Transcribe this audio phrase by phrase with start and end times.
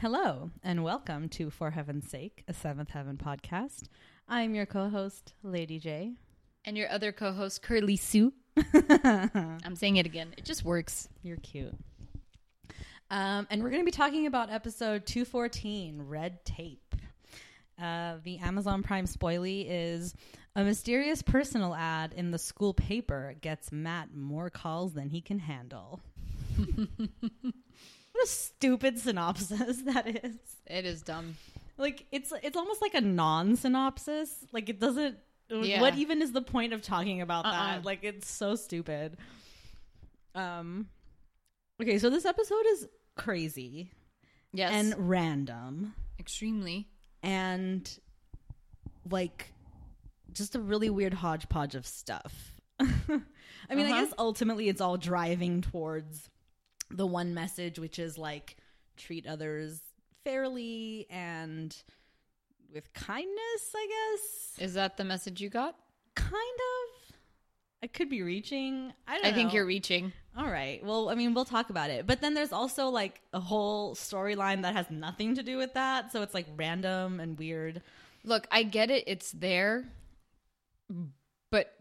[0.00, 3.82] Hello, and welcome to For Heaven's Sake, a Seventh Heaven podcast.
[4.26, 6.14] I'm your co host, Lady J.
[6.64, 8.32] And your other co host, Curly Sue.
[8.56, 10.32] I'm saying it again.
[10.38, 11.06] It just works.
[11.22, 11.74] You're cute.
[13.10, 16.94] Um, and we're going to be talking about episode 214 Red Tape.
[17.78, 20.14] Uh, the Amazon Prime spoilie is
[20.56, 25.40] a mysterious personal ad in the school paper gets Matt more calls than he can
[25.40, 26.00] handle.
[28.20, 30.36] what a stupid synopsis that is.
[30.66, 31.36] It is dumb.
[31.76, 34.44] Like it's it's almost like a non-synopsis.
[34.52, 35.16] Like it doesn't.
[35.48, 35.80] Yeah.
[35.80, 37.52] What even is the point of talking about Uh-uh.
[37.52, 37.84] that?
[37.84, 39.16] Like it's so stupid.
[40.34, 40.88] Um.
[41.82, 43.90] Okay, so this episode is crazy
[44.52, 44.70] Yes.
[44.72, 46.88] and random extremely.
[47.22, 47.90] and
[49.10, 49.52] like
[50.32, 52.52] just a really weird hodgepodge of stuff.
[52.80, 52.86] I
[53.74, 54.04] mean, I Uh-huh.
[54.04, 56.29] guess ultimately it's all driving towards
[56.90, 58.56] the one message, which is like
[58.96, 59.80] treat others
[60.24, 61.76] fairly and
[62.72, 64.64] with kindness, I guess.
[64.64, 65.76] Is that the message you got?
[66.14, 67.16] Kind of.
[67.82, 68.92] I could be reaching.
[69.08, 70.12] I don't I think you're reaching.
[70.36, 70.84] All right.
[70.84, 72.06] Well, I mean, we'll talk about it.
[72.06, 76.12] But then there's also like a whole storyline that has nothing to do with that.
[76.12, 77.82] So it's like random and weird.
[78.22, 79.04] Look, I get it.
[79.06, 79.86] It's there,
[81.50, 81.72] but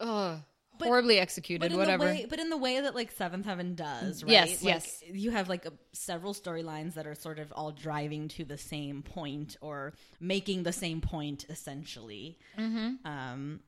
[0.00, 0.38] uh,
[0.78, 1.72] But- horribly executed.
[1.72, 2.04] in Whatever.
[2.04, 4.32] Way, but in the way that like Seventh Heaven does, right?
[4.32, 5.02] Yes, Like, yes.
[5.12, 9.02] You have like a, several storylines that are sort of all driving to the same
[9.02, 12.38] point or making the same point essentially.
[12.58, 13.06] mm-hmm.
[13.06, 13.60] Um,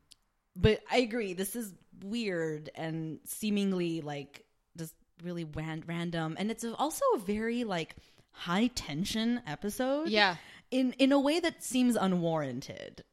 [0.56, 1.32] but I agree.
[1.34, 4.44] This is weird and seemingly like
[4.76, 7.96] just really ran- random, and it's also a very like
[8.32, 10.08] high tension episode.
[10.08, 10.36] Yeah.
[10.70, 13.04] in in a way that seems unwarranted.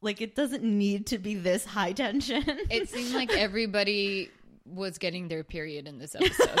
[0.00, 2.44] Like it doesn't need to be this high tension.
[2.70, 4.30] It seemed like everybody
[4.64, 6.60] was getting their period in this episode.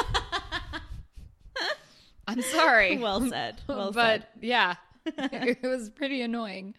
[2.26, 2.98] I'm sorry.
[2.98, 3.60] well said.
[3.66, 4.26] Well but said.
[4.42, 4.74] yeah,
[5.06, 6.74] it was pretty annoying.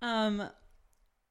[0.00, 0.48] Um,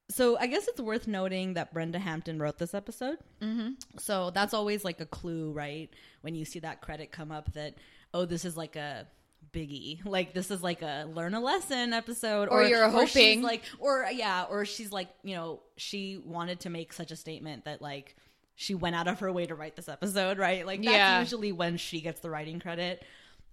[0.09, 3.17] so I guess it's worth noting that Brenda Hampton wrote this episode.
[3.41, 3.73] Mm-hmm.
[3.97, 5.89] So that's always like a clue, right?
[6.21, 7.75] When you see that credit come up, that
[8.13, 9.07] oh, this is like a
[9.53, 13.41] biggie, like this is like a learn a lesson episode, Or you're she's hoping.
[13.41, 17.65] like, or yeah, or she's like, you know, she wanted to make such a statement
[17.65, 18.15] that like
[18.55, 20.65] she went out of her way to write this episode, right?
[20.65, 21.19] Like that's Yeah.
[21.19, 23.03] usually when she gets the writing credit.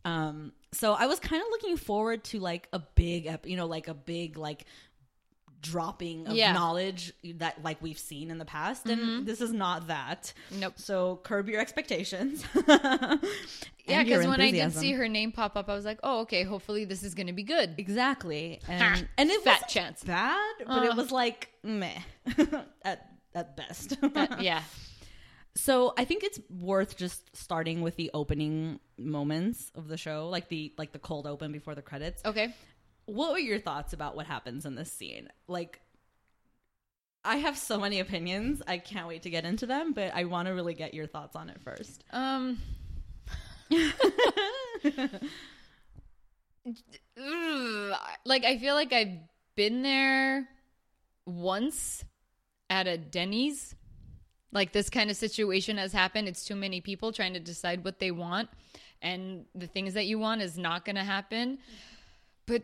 [0.04, 3.66] Um, so I was kind of looking forward to like a big, ep- you know,
[3.66, 4.64] like a big like
[5.64, 6.52] dropping of Yeah.
[6.52, 10.32] knowledge that like we've seen in the past, and this is not that.
[10.50, 10.74] Nope.
[10.76, 12.44] So curb your expectations.
[13.86, 16.42] Yeah, because when I did see her name pop up, I was like, "Oh, okay.
[16.42, 20.02] Hopefully, this is going to be good." exactly, and and it was chance.
[20.02, 20.96] bad, but it Uh.
[20.96, 21.98] was like meh
[22.82, 24.00] at at best.
[24.00, 24.62] That- yeah.
[25.56, 30.48] So I think it's worth just starting with the opening moments of the show, like
[30.48, 32.22] the like the cold open before the credits.
[32.24, 32.52] Okay.
[33.06, 35.28] What were your thoughts about what happens in this scene?
[35.46, 35.80] Like
[37.24, 38.62] I have so many opinions.
[38.66, 41.36] I can't wait to get into them, but I want to really get your thoughts
[41.36, 42.04] on it first.
[42.12, 42.58] Um.
[48.24, 49.18] Like I feel like I've
[49.54, 50.48] been there
[51.26, 52.04] once
[52.70, 53.74] at a Denny's.
[54.52, 56.28] Like this kind of situation has happened.
[56.28, 58.48] It's too many people trying to decide what they want,
[59.02, 61.58] and the things that you want is not going to happen.
[62.46, 62.62] But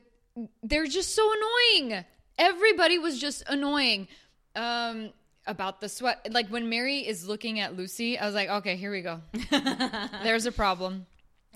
[0.62, 2.04] they're just so annoying.
[2.38, 4.08] Everybody was just annoying.
[4.56, 5.12] Um,
[5.46, 8.92] about the sweat, like when Mary is looking at Lucy, I was like, okay, here
[8.92, 9.20] we go.
[10.22, 11.06] There's a problem.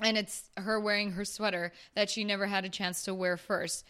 [0.02, 3.84] And it's her wearing her sweater that she never had a chance to wear first.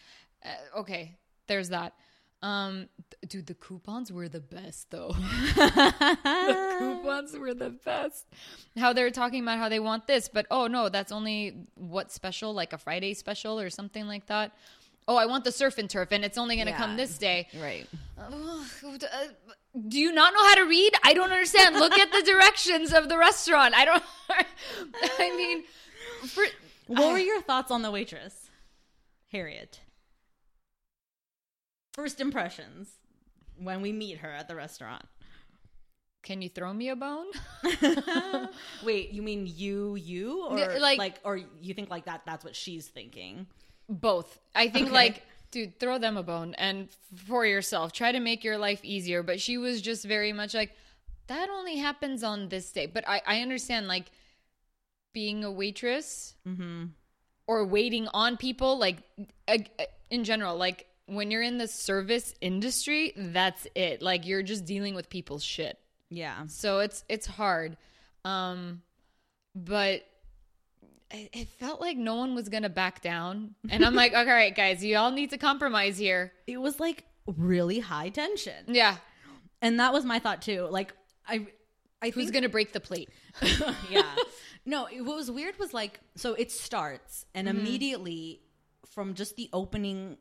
[0.45, 1.17] Uh, okay,
[1.47, 1.95] there's that.
[2.45, 2.89] Um,
[3.27, 5.09] dude, the coupons were the best though.
[5.57, 8.27] the coupons were the best.
[8.77, 12.53] How they're talking about how they want this, but oh no, that's only what special,
[12.53, 14.53] like a Friday special or something like that.
[15.09, 16.79] Oh, I want the surf and turf, and it's only going to Yeah.
[16.79, 17.49] come this day.
[17.61, 17.87] Right.
[18.19, 18.31] Uh,
[19.89, 20.93] do you not know how to read?
[21.03, 21.77] I don't understand.
[21.77, 23.75] Look at the directions of the restaurant.
[23.75, 24.03] I don't.
[24.31, 25.65] I mean,
[26.29, 26.45] for,
[26.87, 28.49] What were your thoughts on the waitress?
[29.31, 29.81] Harriet.
[31.95, 32.91] First impressions
[33.57, 35.05] when we meet her at the restaurant.
[36.23, 37.27] can you throw me a bone?
[38.83, 42.45] Wait, you mean you you or Yeah, like, like- or you think like that that's
[42.45, 43.47] what she's thinking?
[43.89, 44.41] Both.
[44.55, 44.95] I think Okay.
[44.95, 46.89] like, dude, throw them a bone and
[47.29, 49.23] for yourself, try to make your life easier.
[49.23, 50.73] But she was just very much like,
[51.27, 52.87] that only happens on this day.
[52.87, 54.11] But I, I understand like
[55.13, 56.87] being a waitress Mm-hmm.
[57.47, 58.97] or waiting on people, like
[60.11, 64.03] in general, like when you're in the service industry, that's it.
[64.03, 65.79] Like you're just dealing with people's shit.
[66.11, 66.47] Yeah.
[66.47, 67.77] So it's it's hard.
[68.25, 68.83] Um
[69.55, 70.03] but
[71.11, 74.37] it it felt like no one was gonna back down, and I'm like, okay, all
[74.37, 76.33] right, guys, you all need to compromise here.
[76.47, 78.65] It was like really high tension.
[78.67, 78.97] Yeah,
[79.63, 80.67] And that was my thought too.
[80.71, 80.95] Like
[81.27, 81.47] I
[82.03, 83.11] I who's think gonna break the plate?
[83.91, 84.15] yeah.
[84.67, 88.41] No, it, what was weird was like so it starts and immediately
[88.95, 90.17] from just the opening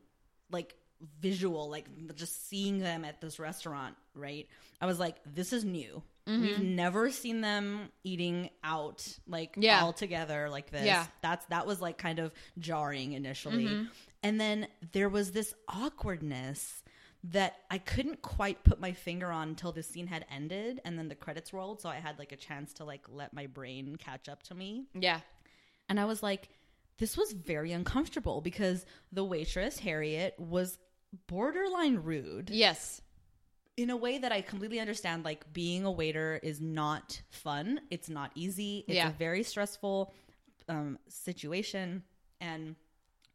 [0.53, 0.75] like
[1.19, 1.85] visual like
[2.15, 4.47] just seeing them at this restaurant, right?
[4.79, 6.01] I was like this is new.
[6.27, 6.41] Mm-hmm.
[6.41, 9.81] We've never seen them eating out like Yeah.
[9.81, 10.85] all together like this.
[10.85, 11.05] Yeah.
[11.21, 13.65] That's that was like kind of jarring initially.
[13.65, 13.83] Mm-hmm.
[14.23, 16.83] And then there was this awkwardness
[17.25, 21.07] that I couldn't quite put my finger on until the scene had ended and then
[21.07, 24.27] the credits rolled so I had like a chance to like let my brain catch
[24.29, 24.85] up to me.
[24.94, 25.19] Yeah,
[25.89, 26.50] And I was like
[26.98, 30.78] this was very uncomfortable because the waitress Harriet was
[31.28, 33.01] borderline rude yes,
[33.78, 35.25] in a way that I completely understand.
[35.25, 37.81] Like being a waiter is not fun.
[37.90, 38.84] It's not easy.
[38.88, 39.10] It's Yeah.
[39.10, 40.13] a very stressful
[40.69, 42.04] um, situation,
[42.40, 42.75] and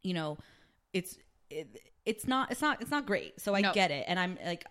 [0.02, 0.38] you know,
[0.92, 1.18] it's
[1.50, 3.40] it, it's not it's not it's not great.
[3.40, 3.72] So I No.
[3.72, 4.64] get it, and I'm like,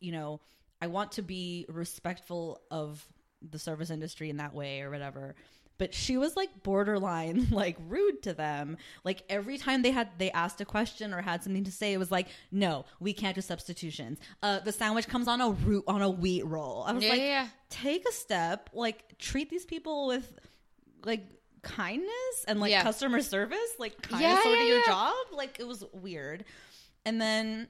[0.00, 0.40] you know,
[0.82, 3.06] I want to be respectful of
[3.50, 5.34] the service industry in that way or whatever.
[5.76, 8.76] But she was like borderline like rude to them.
[9.02, 11.98] Like every time they had they asked a question or had something to say, it
[11.98, 14.18] was like, no, we can't do substitutions.
[14.42, 16.84] Uh, the sandwich comes on a root on a wheat roll.
[16.86, 20.32] I was yeah, like, yeah, take a step, like treat these people with
[21.04, 21.24] like
[21.62, 22.82] kindness and like Yeah.
[22.82, 25.14] customer service, like kind Yeah, yeah, your job.
[25.32, 26.44] Like it was weird.
[27.04, 27.68] And then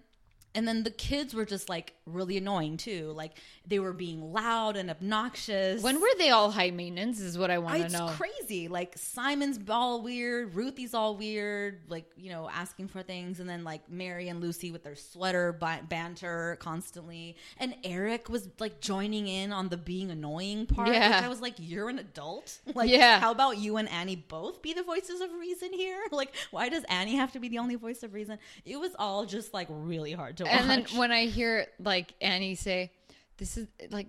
[0.54, 3.12] and then the kids were just like really annoying too.
[3.14, 3.32] Like
[3.66, 5.82] they were being loud and obnoxious.
[5.82, 7.20] When were they all high maintenance?
[7.20, 8.08] Is what I want to know.
[8.08, 8.68] it's crazy.
[8.68, 13.40] Like Simon's all weird, Ruthie's all weird, like, you know, asking for things.
[13.40, 17.36] And then like Mary and Lucy with their sweater ba- banter constantly.
[17.58, 20.88] And Eric was like joining in on the being annoying part.
[20.88, 21.20] Yeah.
[21.24, 22.58] I was like, you're an adult.
[22.74, 23.20] Like, Yeah.
[23.20, 26.02] how about you and Annie both be the voices of reason here?
[26.10, 28.38] Like, why does Annie have to be the only voice of reason?
[28.64, 32.54] It was all just like really hard to and then when I hear like Annie
[32.54, 32.92] say,
[33.38, 34.08] "This is like."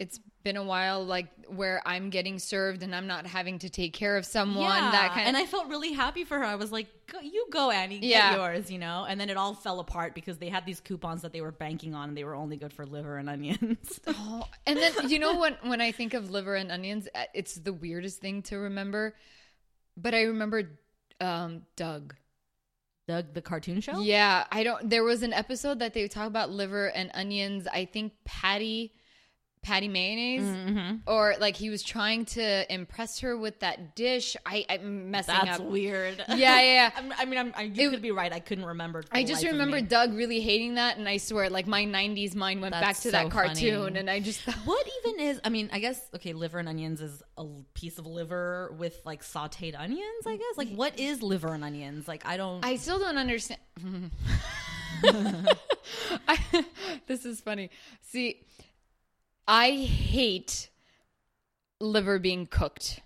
[0.00, 3.92] It's been a while, like where I'm getting served and I'm not having to take
[3.92, 4.68] care of someone.
[4.68, 5.42] that kind and of.
[5.42, 6.44] I felt really happy for her.
[6.44, 8.36] I was like, go, "You go, Annie, get Yeah.
[8.36, 9.06] yours," you know.
[9.08, 11.96] And then it all fell apart because they had these coupons that they were banking
[11.96, 13.98] on, and they were only good for liver and onions.
[14.06, 17.56] Oh, and then you know when when I think of liver and onions, uh, it's
[17.56, 19.16] the weirdest thing to remember.
[19.96, 20.78] But I remember
[21.20, 22.14] um, Doug.
[23.08, 24.00] Doug, the cartoon show.
[24.00, 24.90] Yeah, I don't.
[24.90, 27.66] There was an episode that they talk about liver and onions.
[27.66, 28.92] I think Patti,
[29.68, 30.96] Patti Mayonnaise, Mm-hmm.
[31.06, 34.34] or like he was trying to impress her with that dish.
[34.46, 35.66] I, I'm messing That's up.
[35.66, 36.24] weird.
[36.28, 37.12] Yeah, yeah, yeah.
[37.18, 38.32] I mean, I'm, I, you It- could be right.
[38.32, 39.04] I couldn't remember.
[39.12, 39.80] I just remember.
[39.82, 43.10] Doug really hating that, and I swear, like my '90s mind went back That's to
[43.10, 43.98] that cartoon, funny.
[44.00, 45.40] and I just thought, What even is?
[45.44, 46.32] I mean, I guess okay.
[46.32, 47.44] Liver and onions is a
[47.74, 50.26] piece of liver with like sautéed onions.
[50.26, 50.56] I guess.
[50.56, 52.08] Like, what is liver and onions?
[52.08, 52.64] Like, I don't.
[52.64, 53.60] I still don't understand.
[56.26, 56.38] I,
[57.06, 57.70] this is funny.
[58.02, 58.42] See,
[59.48, 60.68] I hate
[61.80, 63.00] liver being cooked.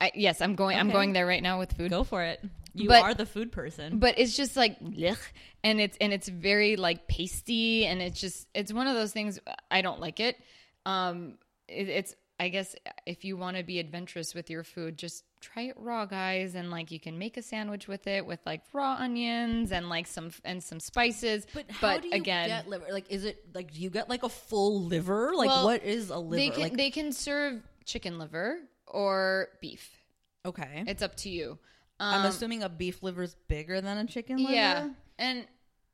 [0.00, 0.76] I, yes, I'm going.
[0.76, 1.90] I'm going there right now with food.
[1.90, 2.44] go for it.
[2.74, 3.98] You But- are the food person.
[3.98, 5.18] But it's just like, blech,
[5.62, 9.38] and it's and it's very like pasty, and it's just it's one of those things.
[9.70, 10.36] I don't like it.
[10.84, 11.34] Um,
[11.68, 12.74] it, it's I guess
[13.06, 16.70] if you want to be adventurous with your food, just try it raw, guys, and
[16.70, 20.30] like you can make a sandwich with it with like raw onions and like some
[20.44, 21.46] and some spices.
[21.52, 22.86] But how do you again, get liver?
[22.90, 25.32] Like, is it like do you get like a full liver?
[25.34, 26.36] Like, Well, what is a liver?
[26.36, 29.98] they can like, they can serve chicken liver or beef.
[30.46, 30.84] okay.
[30.86, 31.58] It's up to you.
[32.00, 34.52] I'm Um, assuming a beef liver is bigger than a chicken liver.
[34.52, 35.46] yeah, and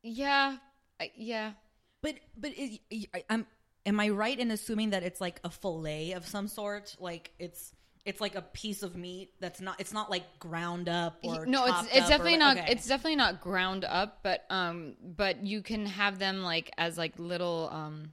[0.03, 0.57] yeah,
[1.01, 1.53] I, yeah.
[2.03, 2.79] but but is,
[3.15, 3.47] I- I'm
[3.85, 6.97] am I right in assuming that it's like a fillet of some sort?
[6.99, 7.73] Like it's
[8.09, 11.67] it's like a piece of meat that's not it's not like ground up or no
[11.67, 12.67] it's it's or definitely not okay.
[12.73, 17.13] it's definitely not ground up but um but you can have them like as like
[17.19, 18.11] little um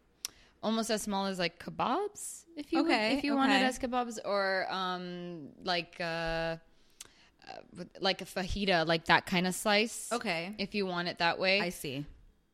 [0.61, 3.63] almost as small as like kebabs if you would- Okay, if you want it okay.
[3.65, 6.57] as kebabs or um like uh, uh
[8.01, 10.55] like a fajita like that kind of slice okay.
[10.57, 12.05] if you want it that way I see.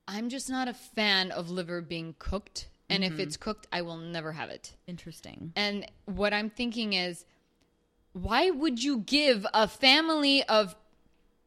[0.07, 3.13] i'm just not a fan of liver being cooked and Mm-hmm.
[3.13, 5.53] if it's cooked i will never have it Interesting.
[5.55, 7.25] and what I'm thinking is,
[8.13, 10.75] why would you give a family of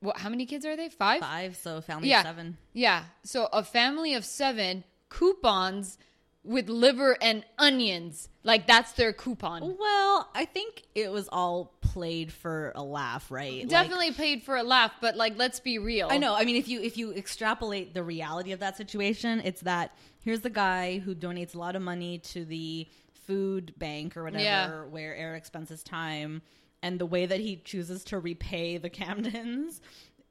[0.00, 0.18] what?
[0.18, 0.88] How many kids are they?
[0.88, 1.20] Five.
[1.20, 2.20] Five, so family Yeah.
[2.20, 2.56] of seven.
[2.72, 3.04] Yeah.
[3.22, 5.98] So a family of seven coupons
[6.44, 8.28] with liver and onions.
[8.42, 9.76] Like that's their coupon.
[9.78, 13.60] Well, I think it was all played for a laugh, right?
[13.60, 16.08] Like- Definitely paid for a laugh, but like let's be real.
[16.10, 16.34] I know.
[16.34, 20.42] I mean, if you if you extrapolate the reality of that situation, it's that here's
[20.42, 22.86] the guy who donates a lot of money to the
[23.26, 24.82] food bank or whatever, Yeah.
[24.84, 26.42] where Eric spends his time,
[26.82, 29.80] and the way that he chooses to repay the Camdens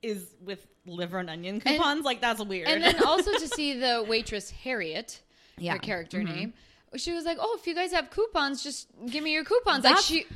[0.03, 2.03] is with liver and onion coupons.
[2.05, 2.67] like that's weird.
[2.67, 5.22] And then also to see the waitress Harriet,
[5.57, 5.74] Yeah.
[5.74, 6.36] her character mm-hmm.
[6.36, 6.53] name,
[6.95, 10.10] she was like, "Oh, if you guys have coupons, just give me your coupons." That's-
[10.12, 10.27] like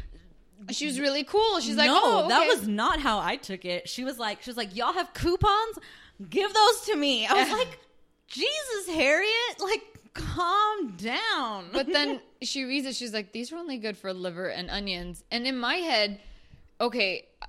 [0.69, 1.59] she, she was really cool.
[1.59, 3.87] She's like, no, "Oh, that was not how I took it.
[3.87, 5.79] She was like, she was like, y'all have coupons?
[6.29, 7.27] Give those to me.
[7.27, 7.79] I was like,
[8.27, 9.83] Jesus, Harriet, like,
[10.17, 11.69] calm down.
[11.71, 12.95] But then she reads it.
[12.95, 16.19] She's like, "These are only good for liver and onions." And in my head,
[16.81, 17.45] okay, uh,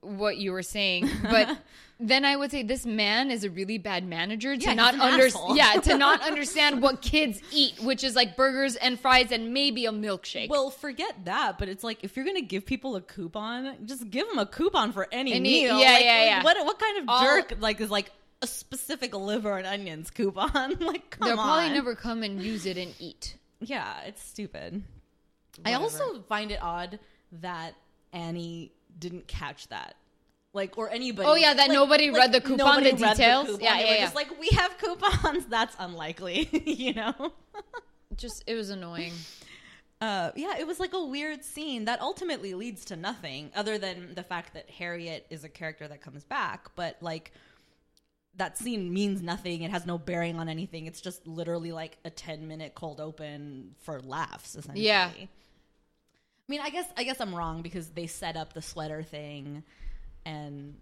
[0.00, 1.58] what you were saying, but
[1.98, 5.00] then I would say this man is a really bad manager to Yeah, not an
[5.00, 5.56] under asshole.
[5.56, 9.86] yeah to not understand what kids eat, which is like burgers and fries and maybe
[9.86, 10.48] a milkshake.
[10.50, 11.58] well, forget that.
[11.58, 14.92] But it's like if you're gonna give people a coupon, just give them a coupon
[14.92, 15.78] for any, Any- meal.
[15.80, 16.42] yeah, Like, yeah, yeah.
[16.44, 18.10] What what kind of All- jerk like is like
[18.42, 20.76] a specific liver and onions coupon?
[20.80, 21.46] like, come They'll on.
[21.46, 23.36] probably never come and use it and eat.
[23.60, 24.82] Yeah, it's stupid.
[25.64, 26.98] I also find it odd
[27.40, 27.72] that
[28.12, 29.94] Annie didn't catch that.
[30.56, 31.28] Like or anybody.
[31.28, 33.46] Oh, yeah, that nobody read the coupon, nobody the read details?
[33.46, 33.60] coupon.
[33.60, 34.00] Yeah, They yeah, were yeah.
[34.00, 35.46] Just like we have coupons.
[35.48, 37.32] That's unlikely, you know.
[38.16, 39.12] Just it was annoying.
[39.98, 44.14] Uh, yeah, it was like a weird scene that ultimately leads to nothing, other than
[44.14, 46.68] the fact that Harriet is a character that comes back.
[46.76, 47.32] But like,
[48.36, 49.62] that scene means nothing.
[49.62, 50.84] It has no bearing on anything.
[50.84, 54.84] It's just literally like a ten minute cold open for laughs, essentially.
[54.84, 55.10] Yeah.
[55.16, 55.28] I
[56.46, 59.64] mean, I guess I guess I'm wrong because they set up the sweater thing,
[60.26, 60.74] and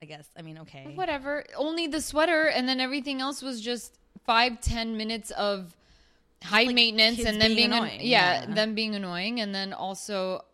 [0.00, 0.92] I guess I mean okay.
[0.94, 1.44] Whatever.
[1.56, 5.76] Only the sweater, and then everything else was just five, ten minutes of
[6.42, 8.54] high like maintenance, and then being being, an- annoying, yeah, yeah.
[8.54, 10.44] them being annoying, and then also,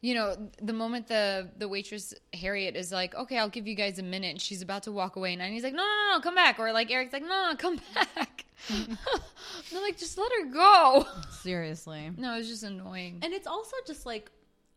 [0.00, 3.98] you know, the moment the the waitress Harriet is like, "Okay, I'll give you guys
[3.98, 6.36] a minute," and she's about to walk away, and he's like, "No, no, no, come
[6.36, 11.06] back," or like Eric's like, "No, no, come back." They're like, "Just let her go."
[11.42, 12.10] Seriously.
[12.16, 13.18] No, it's just annoying.
[13.22, 14.30] And it's also just like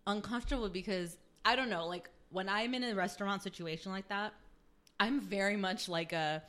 [0.08, 4.33] uncomfortable because I don't know, like when I'm in a restaurant situation like that,
[5.00, 6.43] I'm very much like a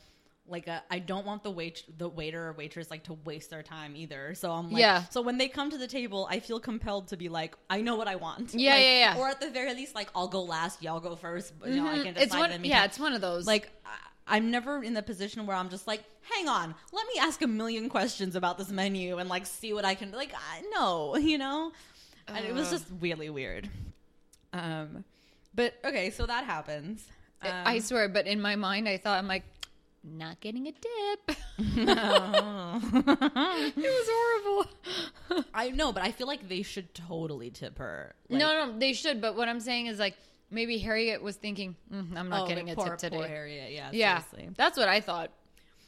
[0.48, 3.62] like a I don't want the wait the waiter or waitress like to waste their
[3.62, 4.34] time either.
[4.34, 5.04] So I'm like Yeah.
[5.04, 7.94] so when they come to the table, I feel compelled to be like, I know
[7.94, 8.52] what I want.
[8.52, 9.18] Yeah, Like, yeah, yeah.
[9.18, 11.58] Or at the very least, like I'll go last, y'all go first.
[11.58, 12.22] But, you know, I can decide Mm-hmm.
[12.22, 13.46] It's one, yeah, it's one of those.
[13.46, 13.70] like
[14.26, 17.46] I'm never in the position where I'm just like, hang on, let me ask a
[17.46, 20.32] million questions about this menu and like see what I can like.
[20.34, 21.72] I, no, you know,
[22.28, 23.68] and it was just really weird.
[24.52, 25.04] Um,
[25.54, 27.04] but okay, so that happens.
[27.42, 29.44] Um, I swear, but in my mind, I thought I'm like,
[30.04, 31.36] not getting a dip.
[31.76, 32.80] No.
[32.92, 34.70] it was horrible.
[35.54, 38.14] I know, but I feel like they should totally tip her.
[38.28, 39.20] Like, no, no, they should.
[39.20, 40.16] But what I'm saying is like
[40.50, 43.16] maybe Harriet was thinking, mm, I'm not oh, getting a poor, tip today.
[43.16, 44.54] Poor Harriet, yeah, yeah, seriously.
[44.56, 45.30] that's what I thought.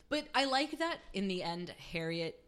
[0.09, 2.41] But I like that in the end, Harriet,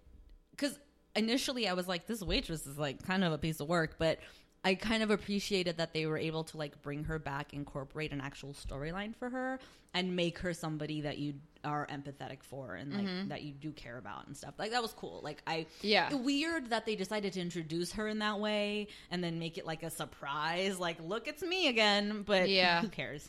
[0.50, 0.78] because
[1.14, 4.18] initially I was like, this waitress is like kind of a piece of work, but
[4.66, 8.20] I kind of appreciated that they were able to like bring her back, incorporate an
[8.20, 9.60] actual storyline for her,
[9.94, 13.96] and make her somebody that you are empathetic for and like that you do care
[13.96, 14.54] about and stuff.
[14.58, 15.20] Like that was cool.
[15.22, 16.12] Like I, Yeah.
[16.12, 19.84] weird that they decided to introduce her in that way and then make it like
[19.84, 20.80] a surprise.
[20.80, 22.22] Like, look, it's me again.
[22.22, 22.80] But Yeah.
[22.80, 23.28] who cares?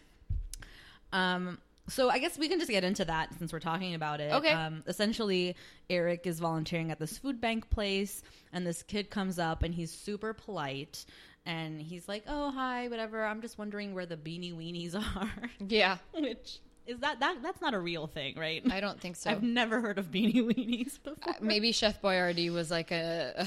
[1.13, 4.31] Um, so I guess we can just get into that since we're talking about it.
[4.33, 4.51] Okay.
[4.51, 5.55] Um, essentially,
[5.89, 9.91] Eric is volunteering at this food bank place, and this kid comes up and he's
[9.91, 11.05] super polite.
[11.45, 13.25] And he's like, "Oh, hi, whatever.
[13.25, 15.31] I'm just wondering where the beanie weenies are."
[15.65, 18.61] Yeah, Which is that that that's not a real thing, right?
[18.71, 19.29] I don't think so.
[19.31, 21.35] I've never heard of beanie weenies before.
[21.41, 23.45] Maybe Chef Boyardee was like a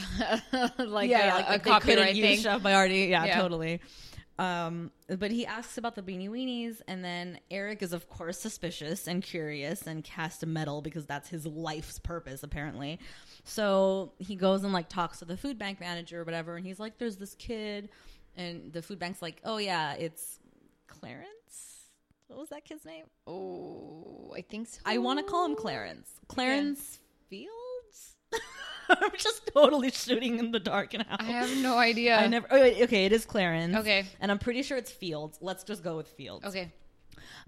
[0.78, 2.38] like yeah, a, like, a like copyright thing.
[2.38, 3.10] Chef Boyardee.
[3.10, 3.40] Yeah, Yeah.
[3.40, 3.80] totally.
[4.40, 9.06] Um, but he asks about the beanie weenies, and then Eric is of course suspicious
[9.06, 12.98] and curious and cast a medal because that's his life's purpose apparently.
[13.44, 16.80] So he goes and like talks to the food bank manager or whatever, and he's
[16.80, 17.90] like, "There's this kid,"
[18.34, 20.38] and the food bank's like, "Oh yeah, it's
[20.86, 21.90] Clarence."
[22.28, 23.04] What was that kid's name?
[23.26, 24.80] Oh, I think so.
[24.86, 26.08] I want to call him Clarence.
[26.28, 28.16] Clarence Fields.
[29.02, 31.16] I'm just totally shooting in the dark now.
[31.18, 32.16] I have no idea.
[32.18, 32.46] I never.
[32.50, 33.76] Oh, wait, okay, it is Clarence.
[33.76, 34.04] Okay.
[34.20, 35.38] and I'm pretty sure it's Fields.
[35.40, 36.44] Let's just go with Fields.
[36.46, 36.72] Okay.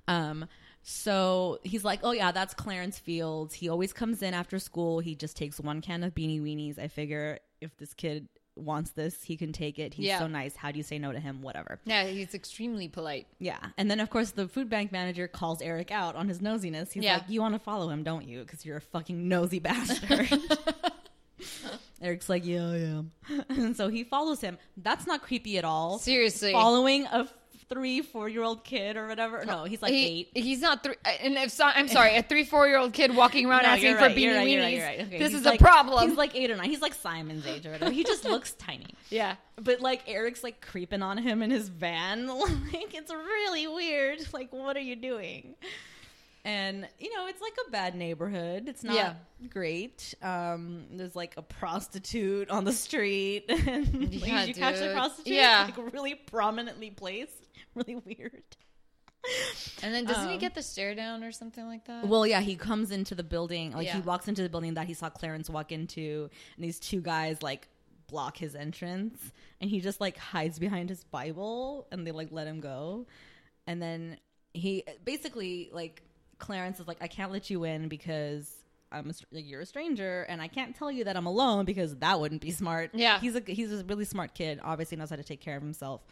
[0.09, 0.47] Um.
[0.85, 3.55] So he's like, "Oh yeah, that's Clarence Fields.
[3.55, 4.99] He always comes in after school.
[5.01, 6.79] He just takes one can of Beanie Weenies.
[6.79, 9.95] I figure if this kid wants this, he can take it.
[9.95, 10.19] He's Yeah.
[10.19, 10.57] so nice.
[10.57, 11.41] How do you say no to him?
[11.41, 13.29] Whatever." Yeah, he's extremely polite.
[13.39, 16.93] Yeah, and then of course the food bank manager calls Eric out on his nosiness.
[16.93, 17.15] He's Yeah.
[17.15, 18.41] like, "You want to follow him, don't you?
[18.43, 20.29] Because you're a fucking nosy bastard."
[22.03, 23.13] Eric's like, "Yeah, I am,"
[23.49, 24.59] and so he follows him.
[24.77, 25.99] That's not creepy at all.
[25.99, 26.53] Seriously.
[26.53, 27.29] following a
[27.69, 29.45] three, four year old kid or whatever.
[29.47, 30.43] No, he's like He- eight.
[30.45, 30.95] He's not three.
[31.07, 33.69] Uh, and if so, I'm sorry, a three, four year old kid walking around No,
[33.71, 34.53] asking you're for right, beanie right, weenies.
[34.53, 35.01] you're right, you're right.
[35.07, 36.07] Okay, This he's is like- a problem.
[36.09, 36.69] He's like eight or nine.
[36.69, 37.91] He's like Simon's age or whatever.
[37.93, 38.95] He just looks tiny.
[39.09, 39.37] yeah.
[39.57, 42.27] But like Eric's like creeping on him in his van.
[42.27, 44.19] Like it's really weird.
[44.35, 45.55] Like what are you doing?
[46.45, 48.69] And you know, it's like a bad neighborhood.
[48.69, 49.15] It's not Yeah.
[49.49, 50.13] great.
[50.23, 53.45] Um, there's like a prostitute on the street.
[53.49, 55.35] and like, Yeah, did you catch the prostitute?
[55.35, 55.71] Yeah.
[55.77, 57.35] Like really prominently placed.
[57.75, 58.43] Really weird.
[59.83, 62.07] And then doesn't he Um, get the stare down or something like that?
[62.07, 63.73] Well, yeah, he comes into the building.
[63.73, 67.01] Like he walks into the building that he saw Clarence walk into, and these two
[67.01, 67.69] guys like
[68.09, 72.47] block his entrance, and he just like hides behind his Bible, and they like let
[72.47, 73.07] him go.
[73.67, 74.19] And then
[74.53, 76.03] he basically like
[76.43, 78.51] Clarence is like, I can't let you in because.
[78.95, 81.97] I'm a, like, you're a stranger, and I can't tell you that I'm alone because
[81.97, 82.91] that wouldn't be smart.
[82.93, 83.19] Yeah.
[83.21, 84.61] he's a he's a really smart kid.
[84.63, 86.03] Obviously knows how to take care of himself.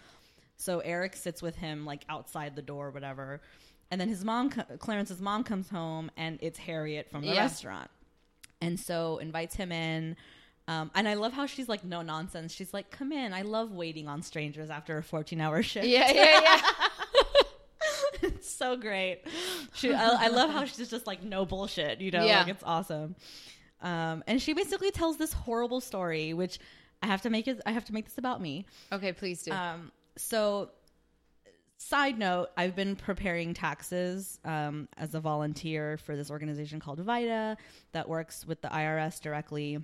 [0.57, 3.43] So Eric sits with him like outside the door, or whatever.
[3.91, 7.41] And then his mom, Clarence's mom, comes home, and it's Harriet from the Yeah.
[7.41, 7.91] restaurant,
[8.63, 10.17] and so invites him in.
[10.67, 12.51] Um, and I love how she's like no nonsense.
[12.55, 13.35] She's like, "Come in.
[13.35, 16.61] I love waiting on strangers after a fourteen-hour shift." yeah, yeah, yeah.
[18.41, 19.23] it's so great.
[19.75, 22.01] She, I, I love how she's just like no bullshit.
[22.01, 22.41] You know, Yeah.
[22.41, 23.15] like it's awesome.
[23.83, 26.59] Um, and she basically tells this horrible story, which
[27.03, 27.61] I have to make it.
[27.67, 28.67] I have to make this about me.
[28.93, 29.53] okay, please do.
[29.53, 30.71] Um, so,
[31.79, 37.57] side note, I've been preparing taxes um, as a volunteer for this organization called VITA
[37.93, 39.79] that works with the IRS directly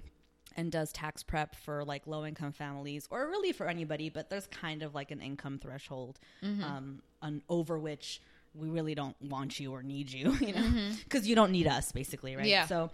[0.59, 4.47] and does tax prep for like low income families or really for anybody, but there's
[4.47, 8.21] kind of like an income threshold um, on, over which
[8.59, 11.93] we really don't want you or need you, you know, because you don't need us
[11.93, 12.47] basically, right?
[12.47, 12.67] Yeah.
[12.67, 12.91] So,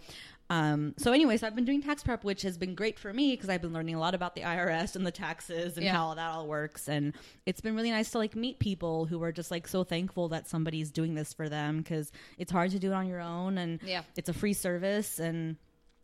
[0.49, 3.49] um, so anyways, I've been doing tax prep, which has been great for me because
[3.49, 5.93] I've been learning a lot about the IRS and the taxes and Yeah.
[5.93, 6.87] how that all works.
[6.89, 7.13] And
[7.45, 10.47] it's been really nice to like meet people who are just like so thankful that
[10.47, 13.79] somebody's doing this for them because it's hard to do it on your own and
[13.83, 14.03] Yeah.
[14.17, 15.55] it's a free service and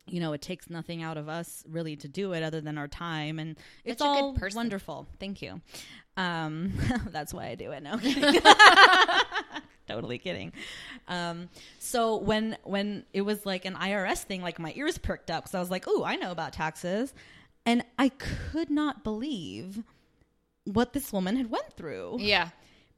[0.08, 2.88] you know it takes nothing out of us really to do it other than our
[2.88, 5.06] time and it's Such a good all wonderful.
[5.20, 5.62] Thank you.
[6.20, 6.74] Um,
[7.12, 7.82] that's why I do it.
[7.82, 7.98] No.
[9.88, 10.52] totally kidding.
[11.08, 15.44] Um, so when when it was like an IRS thing, like my ears perked up
[15.44, 17.14] because I was like, "Oh, I know about taxes,"
[17.66, 19.82] and I could not believe
[20.66, 22.50] what this woman had went through yeah.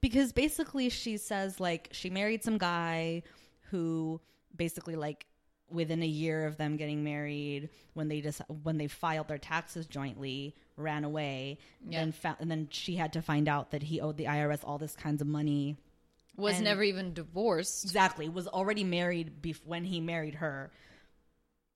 [0.02, 3.24] because basically she says like she married some guy
[3.70, 4.20] who
[4.58, 5.26] basically like
[5.72, 9.86] within a year of them getting married when they just when they filed their taxes
[9.88, 11.58] jointly ran away
[11.88, 12.10] Yeah.
[12.12, 14.96] fa- and then she had to find out that he owed the IRS all this
[14.96, 15.78] kinds of money
[16.38, 17.84] Was And- never even divorced.
[17.84, 20.72] exactly was already married bef- when he married her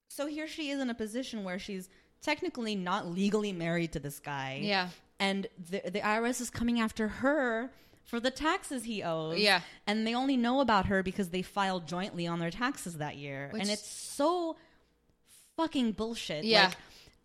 [0.09, 1.89] so here she is in a position where she's
[2.21, 4.89] technically not legally married to this guy Yeah.
[5.19, 7.71] and the, the IRS is coming after her
[8.05, 9.39] for the taxes he owes.
[9.39, 9.61] Yeah.
[9.87, 13.49] And they only know about her because they filed jointly on their taxes that year.
[13.51, 14.55] Which- and it's so
[15.57, 16.45] fucking bullshit.
[16.45, 16.65] Yeah.
[16.67, 16.77] Like,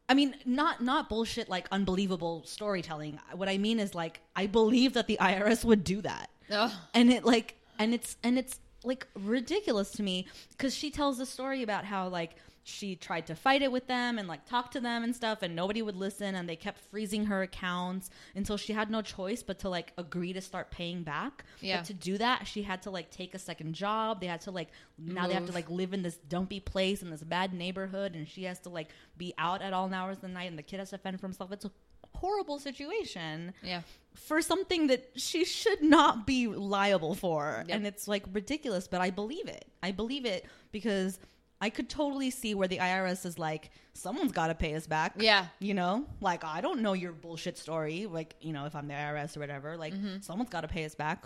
[0.09, 3.21] I mean, not not bullshit like unbelievable storytelling.
[3.33, 7.13] What I mean is like I believe that the IRS would do that Oh, and
[7.13, 11.63] it like and it's and it's like ridiculous to me because she tells a story
[11.63, 12.35] about how like
[12.71, 15.55] she tried to fight it with them and like talk to them and stuff and
[15.55, 19.59] nobody would listen and they kept freezing her accounts until she had no choice but
[19.59, 21.79] to like agree to start paying back Yeah.
[21.79, 24.51] but to do that she had to like take a second job they had to
[24.51, 28.15] like now they have to like live in this dumpy place in this bad neighborhood
[28.15, 30.63] and she has to like be out at all hours of the night and the
[30.63, 31.71] kid has to fend for himself it's a
[32.17, 33.83] horrible situation yeah.
[34.15, 37.65] for something that she should not be liable for.
[37.69, 37.77] Yep.
[37.77, 39.65] And it's like ridiculous, but I believe it.
[39.83, 41.19] I believe it because
[41.61, 45.15] I could totally see where the IRS is like, someone's got to pay us back.
[45.19, 45.47] Yeah.
[45.59, 48.07] You know, like, I don't know your bullshit story.
[48.07, 49.93] Like, you know, if I'm the IRS or whatever, like,
[50.23, 51.25] someone's got to pay us back.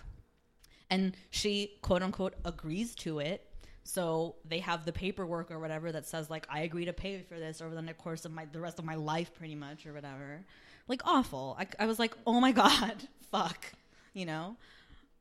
[0.90, 3.47] And she, quote unquote, agrees to it.
[3.85, 7.38] So they have the paperwork or whatever that says like I agree to pay for
[7.38, 10.40] this over the course of my the rest of my life, pretty much or whatever.
[10.88, 11.57] Like awful.
[11.59, 12.97] I, I was like, oh my god,
[13.31, 13.73] fuck,
[14.14, 14.57] you know.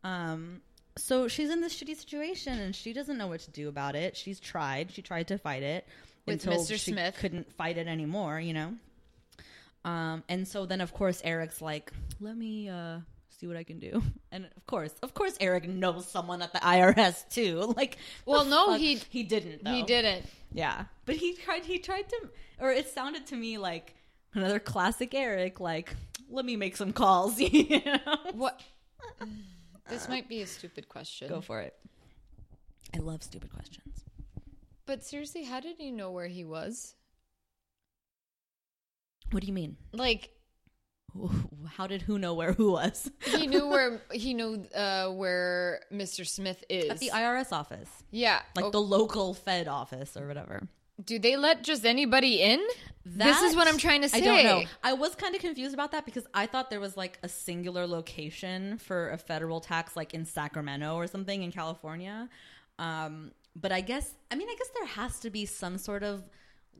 [0.04, 0.62] Um.
[0.98, 4.16] So she's in this shitty situation and she doesn't know what to do about it.
[4.16, 4.92] She's tried.
[4.92, 5.88] She tried to fight it
[6.28, 6.74] With until Mr.
[6.74, 7.18] she Smith.
[7.20, 8.40] couldn't fight it anymore.
[8.40, 8.74] You know.
[9.86, 10.24] Um.
[10.30, 14.02] And so then of course Eric's like, let me uh see what I can do.
[14.32, 17.74] And of course, of course, Eric knows someone at the IRS too.
[17.78, 18.80] Like, Well, no, fuck?
[18.80, 19.64] he- he didn't.
[19.64, 19.72] Though.
[19.72, 20.26] He didn't.
[20.52, 21.66] Yeah, but he tried.
[21.66, 22.30] He tried to,
[22.60, 23.94] or it sounded to me like
[24.34, 25.60] another classic Eric.
[25.60, 25.96] Like,
[26.30, 27.40] let me make some calls.
[27.40, 28.18] You know?
[28.34, 28.60] What?
[29.90, 31.28] This might be a stupid question.
[31.30, 31.76] Go for it.
[32.96, 34.04] I love stupid questions.
[34.86, 36.96] But seriously, how did he know where he was?
[39.32, 39.78] What do you mean?
[39.92, 40.30] Like,
[41.68, 46.26] how did who know where who was he knew where he knew uh, where Mr.
[46.28, 46.90] Smith is.
[46.90, 50.68] at the IRS office, yeah, like Oh, the local Fed office or whatever.
[51.04, 52.60] do they let just anybody in?
[53.06, 54.18] This is what I'm trying to say.
[54.18, 54.64] I don't know.
[54.84, 57.86] I was kind of confused about that because I thought there was like a singular
[57.86, 62.30] location for a federal tax, like in Sacramento or something in California.
[62.80, 66.24] Um, but I guess, I mean, I guess there has to be some sort of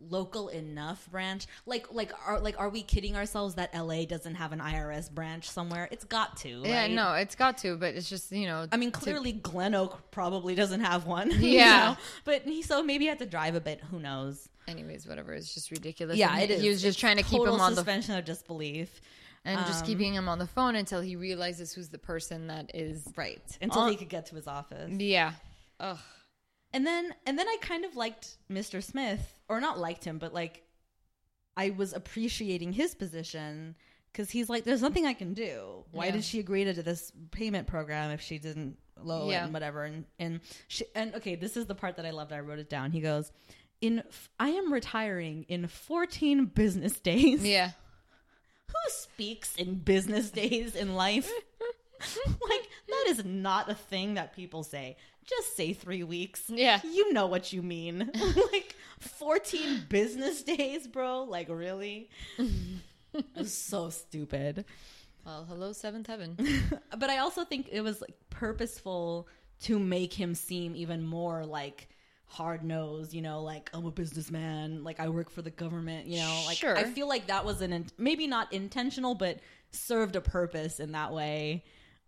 [0.10, 1.46] local enough branch.
[1.66, 5.50] Like, like, are like, are we kidding ourselves that LA doesn't have an IRS branch
[5.50, 5.88] somewhere?
[5.92, 6.62] It's got to.
[6.66, 6.92] Yeah, right?
[6.92, 8.68] no, it's got to, but it's just you know.
[8.72, 11.32] I mean, to- clearly Glenoak probably doesn't have one.
[11.42, 11.86] you Yeah.
[11.92, 11.98] know?
[12.26, 13.82] but he so maybe he have to drive a bit.
[13.92, 14.50] Who knows?
[14.68, 15.34] Anyways, whatever.
[15.34, 16.18] It's just ridiculous.
[16.18, 16.62] Yeah, And it is.
[16.62, 19.02] He was just It's trying to keep him on the suspension of disbelief.
[19.46, 22.72] and just Um, keeping him on the phone until he realizes who's the person that
[22.74, 23.06] is.
[23.18, 23.42] Right.
[23.62, 24.90] Until he could get to his office.
[24.92, 25.34] Yeah.
[25.80, 25.98] Ugh.
[26.72, 28.82] And then and then I kind of liked Mr.
[28.82, 30.64] Smith or not liked him, but like
[31.58, 33.76] I was appreciating his position
[34.14, 35.86] cuz he's like there's nothing I can do.
[35.92, 36.12] Why Yeah.
[36.14, 39.44] did she agree to this payment program if she didn't low Yeah.
[39.44, 42.32] and whatever and and she, and okay, this is the part that I loved.
[42.32, 42.92] I wrote it down.
[42.92, 43.32] He goes,
[43.84, 44.04] "In
[44.40, 47.72] I am retiring in 14 business days." Yeah.
[48.68, 51.30] Who speaks in business days in life?
[52.00, 54.98] like that is not a thing that people say.
[55.26, 56.44] Just say 3 weeks.
[56.48, 56.80] Yeah.
[56.84, 58.10] You know what you mean.
[58.52, 61.24] like 14 business days, bro?
[61.24, 62.10] Like really?
[63.46, 64.66] So stupid.
[65.24, 66.36] Well, hello, seventh heaven.
[66.98, 69.28] But I also think it was like purposeful
[69.62, 71.90] to make him seem even more like
[72.34, 76.18] hard nosed, you know, like I'm a businessman, like I work for the government, you
[76.18, 76.76] know, like Sure.
[76.76, 79.40] I feel like that was an in- maybe not intentional, but
[79.72, 81.64] served a purpose in that way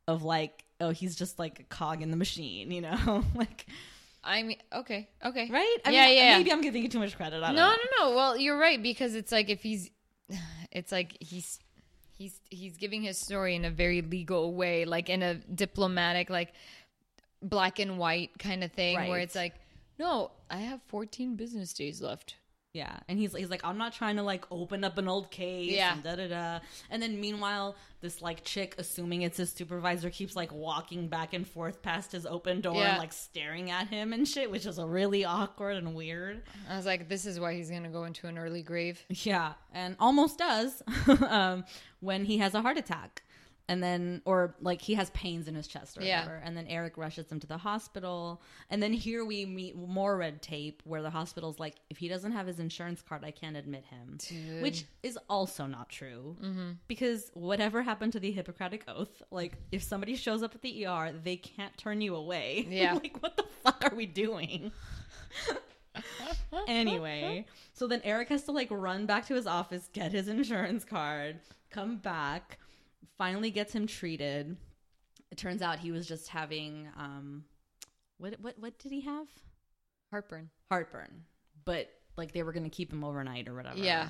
[0.07, 3.67] of like, oh, he's just like a cog in the machine, you know, like
[4.23, 5.77] I mean, okay, okay, right?
[5.85, 6.37] I yeah, mean, yeah.
[6.39, 7.43] Maybe I'm giving you too much credit.
[7.43, 7.75] I don't No, know.
[7.99, 8.15] no, no.
[8.15, 9.91] Well, you're right because it's like if he's,
[10.71, 11.59] it's like he's,
[12.17, 16.53] he's, he's giving his story in a very legal way, like in a diplomatic, like
[17.43, 19.53] black and white kind of thing, where it's like,
[19.99, 22.35] no, I have 14 business days left.
[22.73, 25.71] Yeah, and he's he's like, I'm not trying to like open up an old case.
[25.71, 25.93] Yeah.
[25.93, 26.59] and da da da.
[26.91, 31.47] And then meanwhile, this like chick, assuming it's his supervisor, keeps like walking back and
[31.47, 32.89] forth past his open door Yeah.
[32.89, 36.43] and like staring at him and shit, which is really awkward and weird.
[36.69, 39.01] I was like, this is why he's gonna go into an early grave.
[39.09, 40.83] Yeah, and almost does
[41.29, 41.63] um,
[42.01, 43.23] when he has a heart attack.
[43.67, 46.19] And then, or like he has pains in his chest or Yeah.
[46.21, 46.41] whatever.
[46.43, 48.39] And then Eric rushes him to the hospital.
[48.69, 52.31] And then here we meet more red tape where the hospital's like, if he doesn't
[52.31, 54.17] have his insurance card, I can't admit him.
[54.19, 54.61] Dude.
[54.61, 56.35] Which is also not true.
[56.87, 61.11] Because whatever happened to the Hippocratic Oath, like if somebody shows up at the ER,
[61.23, 62.67] they can't turn you away.
[62.75, 62.93] Yeah.
[62.93, 64.71] like, what the fuck are we doing?
[66.67, 70.83] anyway, so then Eric has to like run back to his office, get his insurance
[70.83, 71.39] card,
[71.71, 72.59] come back,
[73.17, 74.57] finally gets him treated.
[75.31, 77.45] It turns out he was just having um
[78.17, 79.27] what what what did he have?
[80.11, 80.49] Heartburn.
[80.69, 81.23] Heartburn.
[81.65, 83.77] But like they were going to keep him overnight or whatever.
[83.77, 84.07] Yeah.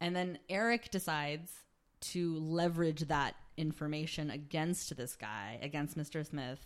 [0.00, 1.50] And then Eric decides
[2.00, 6.26] to leverage that information against this guy, against Mr.
[6.26, 6.60] Smith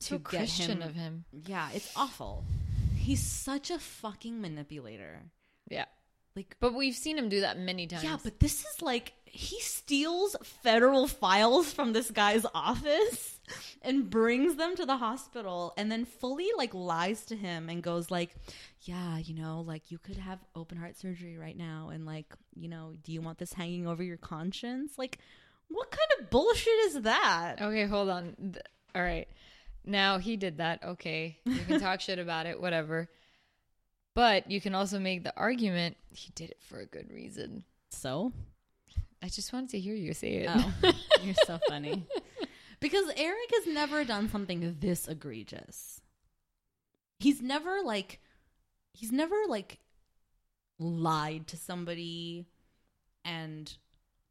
[0.00, 1.24] to So get Christian him of him.
[1.46, 2.44] yeah, it's awful.
[2.96, 5.20] He's such a fucking manipulator.
[5.70, 5.84] Yeah.
[6.36, 8.02] Like, But we've seen him do that many times.
[8.04, 13.38] yeah, but this is like he steals federal files from this guy's office
[13.82, 18.10] and brings them to the hospital and then fully like lies to him and goes
[18.10, 18.34] like,
[18.82, 22.68] "Yeah, you know, like you could have open heart surgery right now and like, you
[22.68, 25.18] know, do you want this hanging over your conscience?" Like,
[25.68, 27.56] what kind of bullshit is that?
[27.60, 28.56] Okay, hold on.
[28.94, 29.28] All right.
[29.84, 30.82] Now he did that.
[30.82, 31.38] Okay.
[31.44, 33.08] You can talk shit about it, whatever.
[34.14, 37.64] But you can also make the argument he did it for a good reason.
[37.90, 38.32] So,
[39.22, 40.50] I just wanted to hear you say it.
[40.52, 40.72] Oh,
[41.22, 42.06] you're so funny.
[42.80, 46.00] Because Eric has never done something this egregious.
[47.18, 48.20] He's never like
[48.92, 49.78] he's never like
[50.78, 52.46] lied to somebody
[53.24, 53.72] and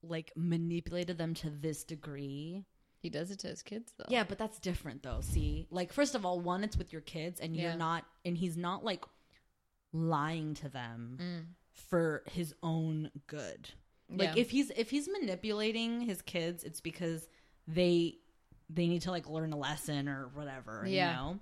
[0.03, 2.65] like manipulated them to this degree.
[2.99, 4.05] he does it to his kids, though.
[4.09, 5.19] Yeah, but that's different though.
[5.21, 7.75] See, like first of all, one it's with your kids and you're Yeah.
[7.77, 9.03] not and he's not like
[9.93, 11.45] lying to them Mm.
[11.73, 13.69] for his own good.
[14.09, 14.41] Like Yeah.
[14.41, 17.27] if he's if he's manipulating his kids, it's because
[17.67, 18.17] they
[18.69, 20.83] they need to like learn a lesson or whatever.
[20.87, 21.09] Yeah.
[21.11, 21.39] You know.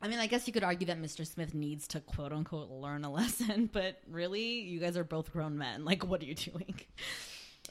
[0.00, 1.24] I mean, I guess you could argue that Mr.
[1.26, 5.56] Smith needs to quote unquote learn a lesson, but really, you guys are both grown
[5.58, 5.84] men.
[5.90, 6.74] Like, what are you doing?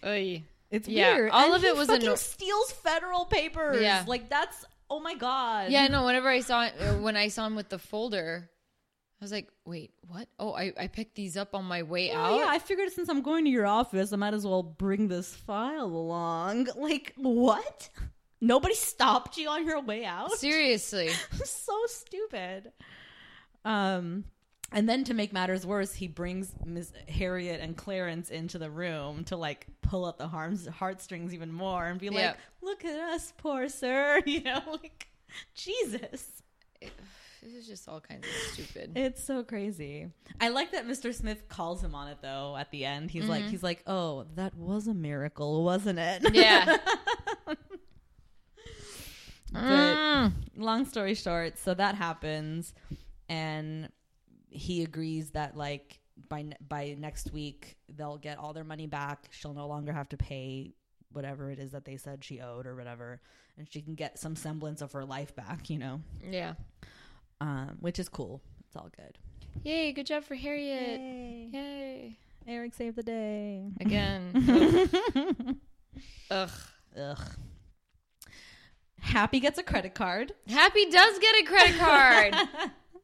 [0.05, 0.43] Oy.
[0.69, 1.31] It's Yeah, weird.
[1.31, 3.81] all And of it he was fucking anno- steals federal papers.
[3.81, 4.05] Yeah.
[4.07, 5.69] like that's oh my god.
[5.71, 8.49] Yeah, no, whenever I saw uh, when I saw him with the folder,
[9.21, 10.27] I was like, wait, what?
[10.39, 12.39] Oh, I, I picked these up on my way Oh, out.
[12.39, 15.33] yeah, I figured since I'm going to your office, I might as well bring this
[15.35, 16.67] file along.
[16.75, 17.89] Like, what?
[18.41, 20.31] Nobody stopped you on your way out?
[20.39, 21.09] Seriously.
[21.45, 22.71] so stupid.
[23.63, 24.25] Um,
[24.71, 29.23] and then to make matters worse, he brings Miss Harriet and Clarence into the room
[29.25, 32.39] to like pull at the harms, heartstrings even more and be like, Yep.
[32.63, 35.07] "Look at us, poor sir," you know, like
[35.53, 36.25] Jesus.
[37.41, 38.91] This is just all kinds of stupid.
[38.95, 40.07] It's so crazy.
[40.39, 41.13] I like that Mr.
[41.13, 42.55] Smith calls him on it though.
[42.55, 43.51] At the end, he's like, mm-hmm.
[43.51, 46.77] he's like, "Oh, that was a miracle, wasn't it?" Yeah.
[47.45, 47.57] but
[49.55, 50.33] mm.
[50.55, 52.73] long story short, so that happens,
[53.27, 53.89] and
[54.49, 55.99] he agrees that like
[56.29, 59.29] by by next week they'll get all their money back.
[59.31, 60.75] She'll no longer have to pay
[61.11, 63.19] whatever it is that they said she owed or whatever,
[63.57, 65.71] and she can get some semblance of her life back.
[65.71, 66.53] You know, yeah.
[67.41, 68.41] Um, which is cool.
[68.67, 69.17] It's all good.
[69.63, 70.99] Yay, good job for Harriet.
[71.01, 71.49] Yay.
[71.51, 72.17] Yay.
[72.47, 73.69] Eric saved the day.
[73.81, 75.59] Again.
[76.31, 76.49] Ugh.
[76.97, 77.19] Ugh.
[78.99, 82.35] Happy gets a credit card Happy does get a credit card.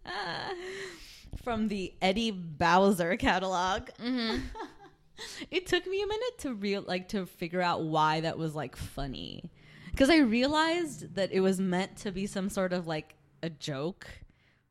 [1.44, 3.90] from the Eddie Bowser catalog.
[4.00, 4.38] hmm
[5.50, 8.76] It took me a minute to real like to figure out why that was like
[8.76, 9.50] funny.
[9.96, 14.08] Cuz I realized that it was meant to be some sort of like a joke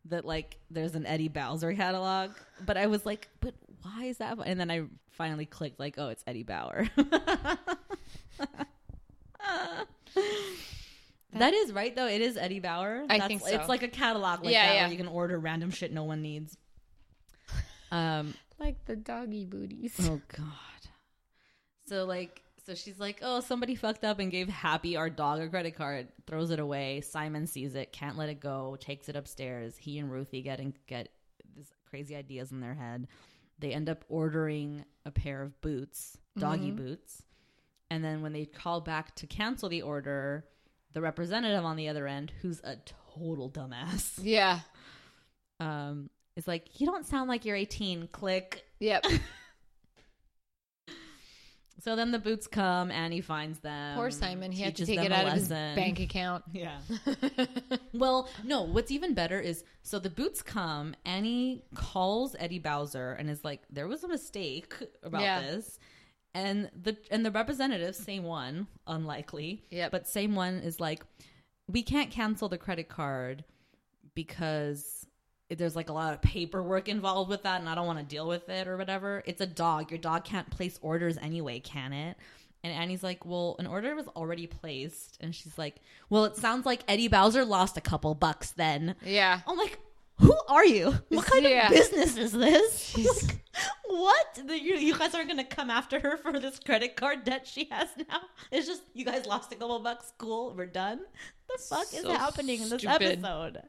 [0.09, 2.31] that like there's an Eddie Bowser catalog,
[2.65, 4.39] but I was like, but why is that?
[4.45, 6.89] And then I finally clicked like, oh, it's Eddie Bauer.
[11.33, 12.07] That is right though.
[12.07, 13.03] It is Eddie Bauer.
[13.11, 13.49] I That's- think so.
[13.55, 14.83] It's like a catalog like Yeah, that yeah.
[14.85, 16.57] where you can order random shit no one needs.
[17.93, 19.95] Um Like the doggy booties.
[20.03, 20.89] oh god.
[21.89, 25.49] So like so she's like, "Oh, somebody fucked up and gave Happy our dog a
[25.49, 27.01] credit card." Throws it away.
[27.01, 29.77] Simon sees it, can't let it go, takes it upstairs.
[29.77, 31.09] He and Ruthie get and get
[31.55, 33.07] these crazy ideas in their head.
[33.59, 37.23] They end up ordering a pair of boots, doggy boots.
[37.91, 40.45] And then when they call back to cancel the order,
[40.93, 42.77] the representative on the other end, who's a
[43.15, 44.61] total dumbass, Yeah.
[45.61, 48.65] um, is like, "You don't sound like you're 18." Click.
[48.81, 49.05] Yep.
[51.87, 53.97] So then the boots come, and he finds them.
[53.97, 54.51] Poor Simon.
[54.51, 56.43] He had to take it a out of his bank account.
[56.53, 56.79] Yeah.
[57.95, 58.63] well, no.
[58.63, 60.97] What's even better is so the boots come.
[61.05, 65.43] Annie calls Eddie Bowser and is like, "There was a mistake about Yeah.
[65.43, 65.79] this."
[66.35, 69.89] And the and the representative, same one, unlikely, Yeah.
[69.89, 71.05] but same one is like,
[71.69, 73.45] "We can't cancel the credit card
[74.17, 75.07] because
[75.49, 78.27] there's like a lot of paperwork involved with that, and I don't want to deal
[78.27, 79.23] with it or whatever.
[79.27, 79.91] It's a dog.
[79.91, 82.17] Your dog can't place orders anyway, can it?"
[82.65, 85.77] And Annie's like, "Well, an order was already placed," and she's like,
[86.11, 89.41] "Well, it sounds like Eddie Bowser lost a couple bucks then." Yeah.
[89.47, 89.79] I'm like,
[90.19, 90.95] "Who are you?
[91.11, 91.67] What kind Yeah.
[91.67, 92.97] of business is this?
[92.97, 93.41] Like,
[93.87, 94.41] what?
[94.47, 97.69] The- You, you guys are gonna come after her for this credit card debt she
[97.71, 98.23] has now?
[98.51, 100.13] It's just you guys lost a couple bucks.
[100.19, 101.01] Cool, we're done.
[101.49, 103.63] The fuck is So happening in this episode?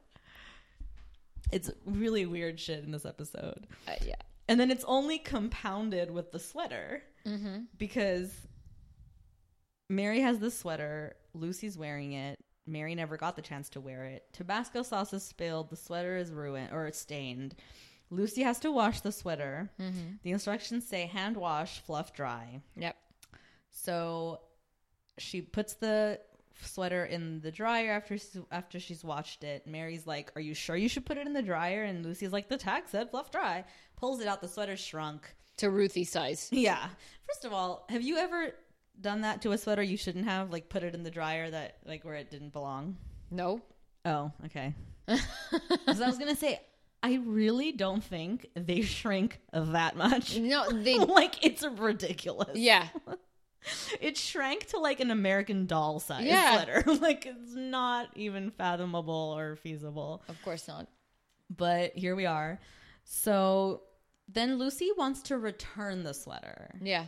[1.52, 3.66] It's really weird shit in this episode.
[3.86, 4.14] Uh, yeah.
[4.48, 7.64] And then it's only compounded with the sweater Mm-hmm.
[7.76, 8.30] because
[9.90, 12.38] Mary has the sweater, Lucy's wearing it.
[12.66, 14.24] Mary never got the chance to wear it.
[14.32, 17.54] Tabasco sauce is spilled, the sweater is ruined or it's stained.
[18.10, 19.70] Lucy has to wash the sweater.
[19.80, 20.12] Mm-hmm.
[20.22, 22.60] The instructions say hand wash, fluff dry.
[22.76, 22.96] Yep.
[23.70, 24.40] So
[25.18, 26.20] she puts the
[26.62, 29.66] sweater in the dryer after she's, after she's washed it.
[29.66, 32.48] Mary's like, "Are you sure you should put it in the dryer?" And Lucy's like,
[32.48, 33.64] "The tag said fluff dry."
[33.96, 34.40] Pulls it out.
[34.40, 35.34] The sweater shrunk.
[35.58, 36.48] To Ruthie size.
[36.52, 36.88] Yeah.
[37.26, 38.54] First of all, have you ever
[39.00, 40.50] done that to a sweater you shouldn't have?
[40.50, 42.96] Like put it in the dryer that like where it didn't belong?
[43.30, 43.60] No.
[44.04, 44.74] Oh, okay.
[45.08, 46.60] Because I was gonna say,
[47.02, 50.38] I really don't think they shrink that much.
[50.38, 50.98] No, they.
[50.98, 52.56] like it's ridiculous.
[52.58, 52.88] yeah.
[54.00, 56.52] It shrank to like an American doll size Yeah.
[56.62, 56.82] sweater.
[57.00, 60.22] like it's not even fathomable or feasible.
[60.28, 60.86] Of course not.
[61.54, 62.60] But here we are.
[63.04, 63.82] So
[64.28, 66.78] then Lucy wants to return the sweater.
[66.82, 67.06] Yeah.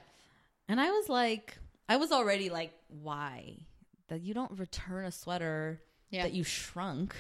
[0.69, 1.59] And I was like,
[1.89, 3.59] I was already like, why?
[4.09, 6.23] That you don't return a sweater Yeah.
[6.25, 7.15] that you shrunk,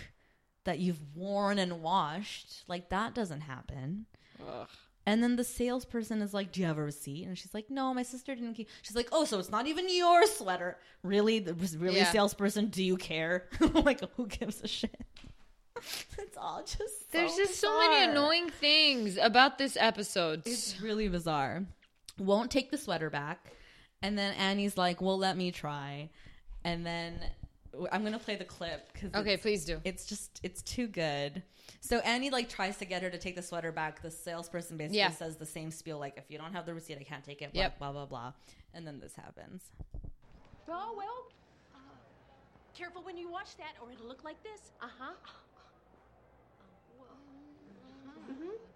[0.65, 2.65] that you've worn and washed.
[2.69, 4.07] Like, that doesn't happen.
[4.49, 4.69] Ugh.
[5.11, 7.27] And then the salesperson is like, Do you have a receipt?
[7.27, 8.69] And she's like, No, my sister didn't keep.
[8.83, 10.79] She's like, Oh, so it's not even your sweater.
[11.03, 11.41] Really?
[11.41, 12.13] The really Yeah.
[12.13, 13.49] salesperson, do you care?
[13.75, 15.05] like, who gives a shit?
[16.17, 16.79] it's all just.
[16.79, 20.43] so There's just so many annoying things about this episode.
[20.47, 21.65] It's really bizarre.
[22.17, 23.53] Won't take the sweater back.
[24.03, 26.11] And then Annie's like, well, let me try.
[26.63, 27.19] And then
[27.93, 29.81] I'm gonna play the clip because Okay, please do.
[29.85, 31.43] it's just it's too good.
[31.81, 34.03] So Annie like tries to get her to take the sweater back.
[34.03, 35.11] The salesperson basically Yeah.
[35.11, 37.53] says the same spiel like if you don't have the receipt, I can't take it.
[37.53, 37.79] Blah Yep.
[37.79, 38.33] blah blah blah.
[38.75, 39.63] And then this happens.
[40.69, 41.27] Oh, well.
[41.75, 41.79] Uh,
[42.77, 44.71] careful when you wash that, or it'll look like this.
[44.81, 45.13] Uh huh.
[48.31, 48.70] Mm-hmm.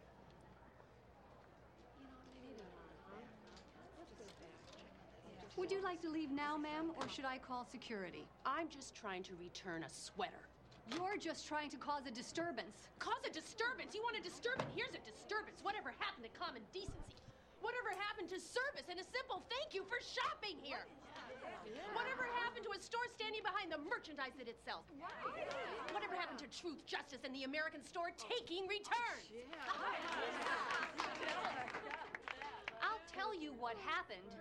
[5.55, 8.27] Would you like to leave now, ma'am, or should I call security?
[8.43, 10.51] I'm just trying to return a sweater.
[10.91, 12.91] You're just trying to cause a disturbance.
[12.99, 13.95] Cause a disturbance.
[13.95, 14.67] You want a disturbance?
[14.75, 15.63] Here's a disturbance.
[15.63, 17.23] Whatever happened to common decency?
[17.63, 20.85] Whatever happened to service and a simple thank you for shopping here?
[21.95, 24.91] Whatever happened to a store standing behind the merchandise that it sells?
[25.95, 29.31] Whatever happened to truth, justice, and the American store taking returns?
[32.83, 34.35] I'll tell you what happened.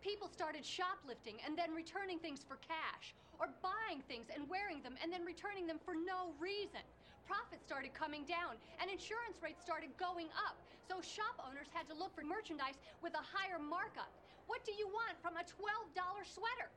[0.00, 4.98] People started shoplifting and then returning things for cash, or buying things and wearing them
[5.02, 6.82] and then returning them for no reason.
[7.26, 10.58] Profits started coming down and insurance rates started going up.
[10.86, 14.10] So shop owners had to look for merchandise with a higher markup.
[14.48, 15.92] What do you want from a $12
[16.24, 16.68] sweater?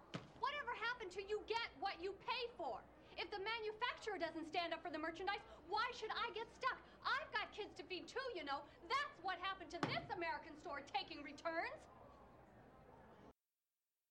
[0.44, 2.84] Whatever happened to you get what you pay for?
[3.16, 5.40] If the manufacturer doesn't stand up for the merchandise,
[5.72, 6.80] why should I get stuck?
[7.08, 8.66] I've got kids to feed too, you know.
[8.92, 11.80] That's what happened to this American store taking returns.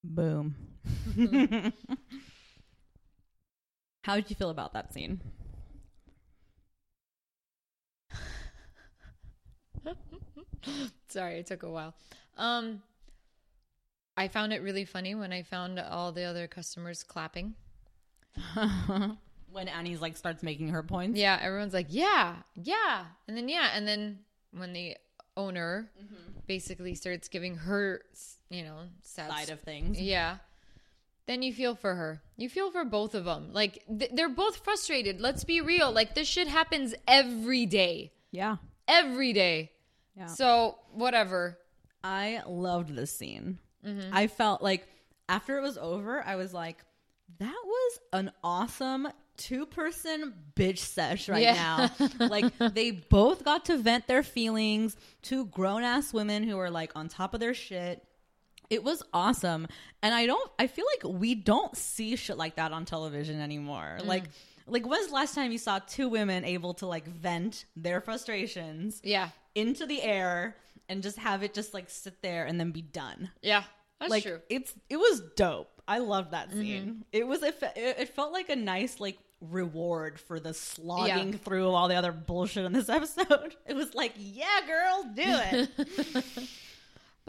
[0.02, 0.54] Boom.
[4.02, 5.20] How did you feel about that scene?
[11.08, 11.94] Sorry, it took a while.
[12.36, 12.82] Um,
[14.16, 17.54] I found it really funny when I found all the other customers clapping.
[19.52, 21.18] when Annie's like starts making her points.
[21.18, 23.06] Yeah, everyone's like, yeah, yeah.
[23.26, 23.70] And then, yeah.
[23.74, 24.20] And then
[24.52, 24.96] when the
[25.36, 25.90] owner
[26.46, 28.02] basically starts giving her,
[28.50, 30.00] you know, sad Side of things.
[30.00, 30.36] Yeah.
[31.26, 32.20] Then you feel for her.
[32.36, 33.52] You feel for both of them.
[33.52, 35.20] Like, th- they're both frustrated.
[35.20, 35.92] Let's be real.
[35.92, 38.12] Like, this shit happens every day.
[38.32, 38.56] Yeah.
[38.88, 39.70] Every day.
[40.16, 40.26] Yeah.
[40.26, 41.56] So, whatever.
[42.02, 43.58] I loved this scene.
[43.86, 44.10] Mm-hmm.
[44.12, 44.88] I felt like
[45.28, 46.78] after it was over, I was like,
[47.38, 51.88] that was an awesome two person bitch sesh right Yeah.
[51.98, 52.08] now.
[52.26, 56.92] like they both got to vent their feelings, two grown ass women who are like
[56.96, 58.04] on top of their shit.
[58.70, 59.66] It was awesome.
[60.02, 63.98] And I don't I feel like we don't see shit like that on television anymore.
[64.04, 64.24] Like
[64.66, 69.00] like when's the last time you saw two women able to like vent their frustrations
[69.02, 69.30] Yeah.
[69.56, 70.56] into the air
[70.88, 73.30] and just have it just like sit there and then be done.
[73.42, 73.64] Yeah.
[73.98, 74.32] That's like true.
[74.36, 74.42] Mm-hmm.
[74.56, 75.82] it's it was dope.
[75.88, 77.04] I loved that scene.
[77.12, 81.32] It was it, fe- it it felt like a nice like reward for the slogging
[81.32, 81.38] Yeah.
[81.38, 83.56] through all the other bullshit in this episode.
[83.66, 86.24] It was like, yeah, girl, do it.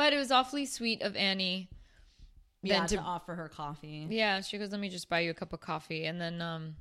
[0.01, 1.69] But it was awfully sweet of Annie.
[2.63, 4.07] yeah, Then to, to- offer her coffee.
[4.09, 6.75] Yeah, she goes, "Let me just buy you a cup of coffee," and then um,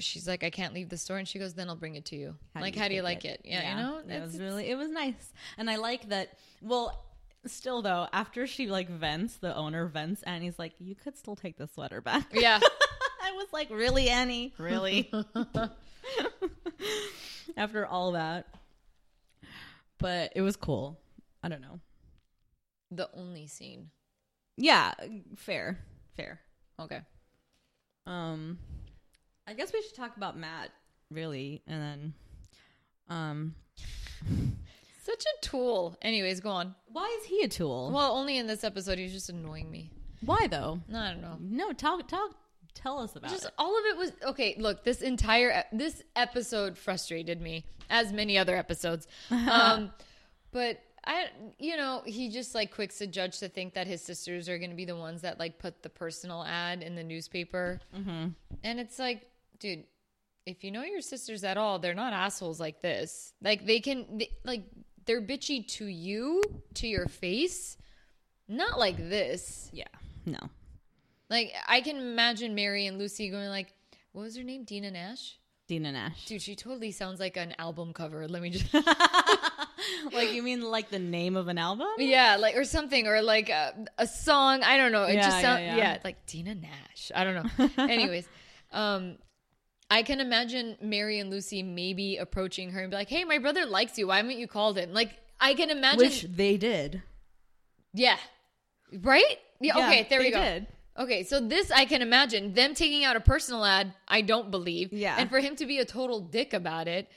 [0.00, 2.16] she's like, "I can't leave the store," and she goes, "Then I'll bring it to
[2.16, 3.42] you." like, how do you like it?
[3.44, 6.36] Yeah, you know, it was really it was nice, and I like that.
[6.60, 7.04] Well,
[7.46, 11.56] still though, after she like vents, the owner vents, Annie's like, "You could still take
[11.56, 12.58] the sweater back." yeah,
[13.22, 14.54] I was like, really, Annie?
[14.58, 15.08] Really?
[17.56, 18.48] After all that.
[19.98, 20.98] But it was cool.
[21.44, 21.78] I don't know.
[22.90, 23.90] The only scene.
[24.56, 24.92] Yeah,
[25.36, 25.78] fair.
[26.16, 26.40] Fair.
[26.80, 27.00] Okay,
[28.06, 28.58] Um
[29.46, 30.70] I guess we should talk about Matt,
[31.10, 32.14] really, and then
[33.08, 33.54] um
[35.02, 35.96] such a tool.
[36.02, 36.74] Anyways, go on.
[36.92, 37.90] why is he a tool?
[37.92, 39.90] Well, only in this episode, he's just annoying me.
[40.24, 40.80] why though?
[40.88, 41.36] No, I don't know.
[41.40, 42.32] No, talk talk
[42.74, 43.50] tell us about Just it.
[43.58, 44.54] all of it was okay.
[44.58, 49.06] Look, this entire this episode frustrated me, as many other episodes.
[49.30, 49.90] Um,
[50.52, 54.46] but I, you know, he just like quicks a judge to think that his sisters
[54.46, 57.80] are going to be the ones that like put the personal ad in the newspaper,
[57.96, 58.28] mm-hmm.
[58.62, 59.26] and it's like,
[59.58, 59.84] dude,
[60.44, 63.32] if you know your sisters at all, they're not assholes like this.
[63.42, 64.64] Like they can, they, like
[65.06, 66.42] they're bitchy to you,
[66.74, 67.78] to your face,
[68.46, 69.70] not like this.
[69.72, 69.84] Yeah.
[70.26, 70.38] No.
[71.30, 73.72] Like I can imagine Mary and Lucy going like,
[74.12, 74.64] "What was her name?
[74.64, 75.37] Dina Nash."
[75.68, 76.24] Dina Nash.
[76.24, 78.26] Dude, she totally sounds like an album cover.
[78.26, 78.72] Let me just,
[80.12, 81.86] like you mean like the name of an album?
[81.98, 84.62] yeah, like or something, or like a, a song.
[84.62, 85.04] I don't know.
[85.04, 85.98] It Yeah, just sounds, yeah, yeah, yeah.
[86.04, 87.12] like Dina Nash.
[87.14, 87.68] I don't know.
[87.84, 88.28] Anyways,
[88.72, 89.16] um,
[89.90, 93.64] I can imagine Mary and Lucy maybe approaching her and be like, "Hey, my brother
[93.66, 94.08] likes you.
[94.08, 95.98] Why haven't you called him?" Like I can imagine.
[95.98, 97.02] Which they did.
[97.92, 98.16] yeah,
[99.02, 99.38] right.
[99.60, 99.76] Yeah.
[99.78, 100.40] Okay, there we go.
[100.40, 100.66] did.
[100.98, 103.94] Okay, so this I can imagine them taking out a personal ad.
[104.08, 104.92] I don't believe.
[104.92, 105.16] Yeah.
[105.18, 107.08] and for him to be a total dick about it,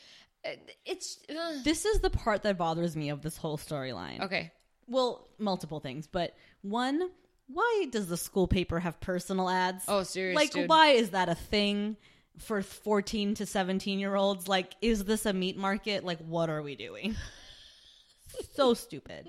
[0.45, 0.49] uh,
[0.86, 4.21] it's uh, This is the part that bothers me of this whole storyline.
[4.21, 4.51] okay.
[4.88, 7.09] Well, multiple things, but one,
[7.47, 9.86] why does the school paper have personal ads?
[9.88, 10.67] Oh, serious, Like, dude.
[10.67, 11.95] why is that a thing
[12.38, 14.47] for 14 to 17 year olds?
[14.47, 16.03] Like, is this a meat market?
[16.03, 17.15] Like, what are we doing?
[18.55, 19.27] so stupid.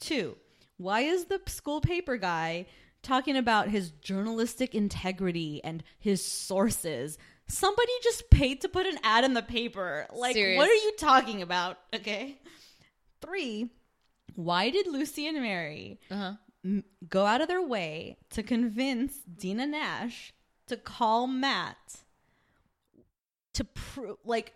[0.00, 0.36] Two,
[0.78, 2.66] why is the school paper guy
[3.02, 7.18] talking about his journalistic integrity and his sources?
[7.48, 10.06] Somebody just paid to put an ad in the paper.
[10.14, 10.56] Like, Serious.
[10.58, 11.78] what are you talking about?
[11.94, 12.38] Okay.
[13.20, 13.70] Three,
[14.34, 16.34] why did Lucy and Mary Uh-huh.
[16.64, 20.32] m- go out of their way to convince Dina Nash
[20.68, 21.76] to call Matt
[23.54, 24.54] to prove, like,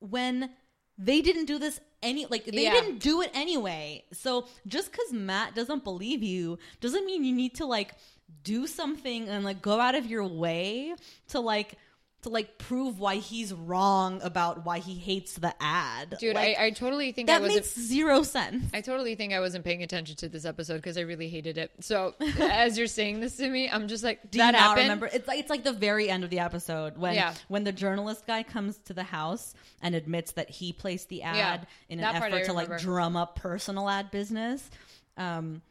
[0.00, 0.50] when
[0.98, 2.72] they didn't do this any, like, they Yeah.
[2.72, 4.04] didn't do it anyway.
[4.12, 7.94] So just because Matt doesn't believe you doesn't mean you need to, like,
[8.42, 10.94] do something and, like, go out of your way
[11.28, 11.76] to, like,
[12.24, 16.16] to like prove why he's wrong about why he hates the ad.
[16.20, 17.56] Dude, Like, I, I totally think I that wasn't.
[17.64, 18.64] makes zero sense.
[18.74, 21.70] I totally think I wasn't paying attention to this episode because I really hated it.
[21.80, 24.82] So as you're saying this to me, I'm just like, Do that you not happened.
[24.84, 25.06] remember?
[25.12, 27.34] It's like it's like the very end of the episode when Yeah.
[27.48, 31.36] when the journalist guy comes to the house and admits that he placed the ad
[31.36, 34.68] Yeah, in an I effort to like drum up personal ad business.
[35.16, 35.62] Um,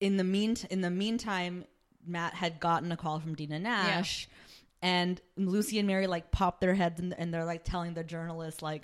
[0.00, 1.64] in the mean in the meantime,
[2.06, 4.28] Matt had gotten a call from Dina Nash,
[4.84, 8.62] and Lucy and Mary like pop their heads and, and they're like telling the journalist
[8.62, 8.82] like.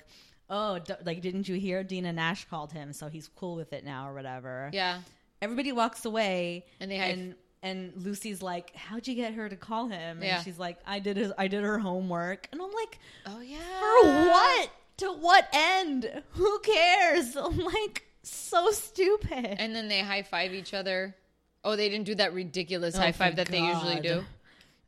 [0.53, 1.81] Oh, d- like didn't you hear?
[1.81, 4.99] Dina Nash called him, so he's cool with it now, or whatever Yeah.
[5.41, 9.55] everybody walks away And they have- and, and Lucy's like, "How'd you get her to
[9.55, 10.41] call him?" And Yeah.
[10.43, 13.59] she's like, "I did his, I did her homework." And I'm like, Oh yeah.
[13.79, 14.69] "For what?
[14.97, 16.21] To what end?
[16.31, 19.55] Who cares?" I'm like, so stupid.
[19.57, 21.15] And then they high five each other.
[21.63, 24.25] Oh, they didn't do that ridiculous Oh, high five that they usually do.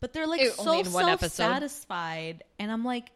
[0.04, 1.32] But they're like It- so only in one episode.
[1.32, 3.12] self-satisfied, and I'm like,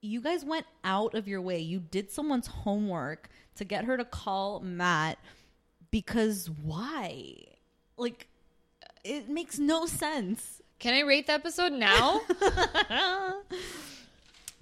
[0.00, 1.58] you guys went out of your way.
[1.58, 5.18] You did someone's homework to get her to call Matt
[5.90, 7.34] because why?
[7.98, 8.26] Like,
[9.04, 10.62] it makes no sense.
[10.78, 12.22] Can I rate the episode now?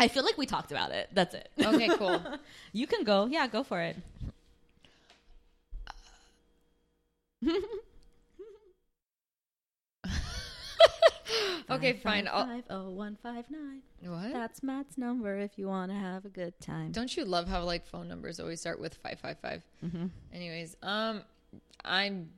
[0.01, 1.11] I feel like we talked about it.
[1.13, 1.49] That's it.
[1.65, 2.21] okay, cool.
[2.73, 3.27] you can go.
[3.27, 3.97] Yeah, go for it.
[11.71, 12.29] Okay, fine.
[12.31, 13.81] I'll, Five oh one five nine.
[14.03, 14.33] what?
[14.33, 16.93] That's Matt's number if you want to have a good time.
[16.93, 19.63] Don't you love how like phone numbers always start with five five five?
[19.85, 20.07] Mm-hmm.
[20.35, 21.23] Anyways, um,
[21.85, 22.29] I'm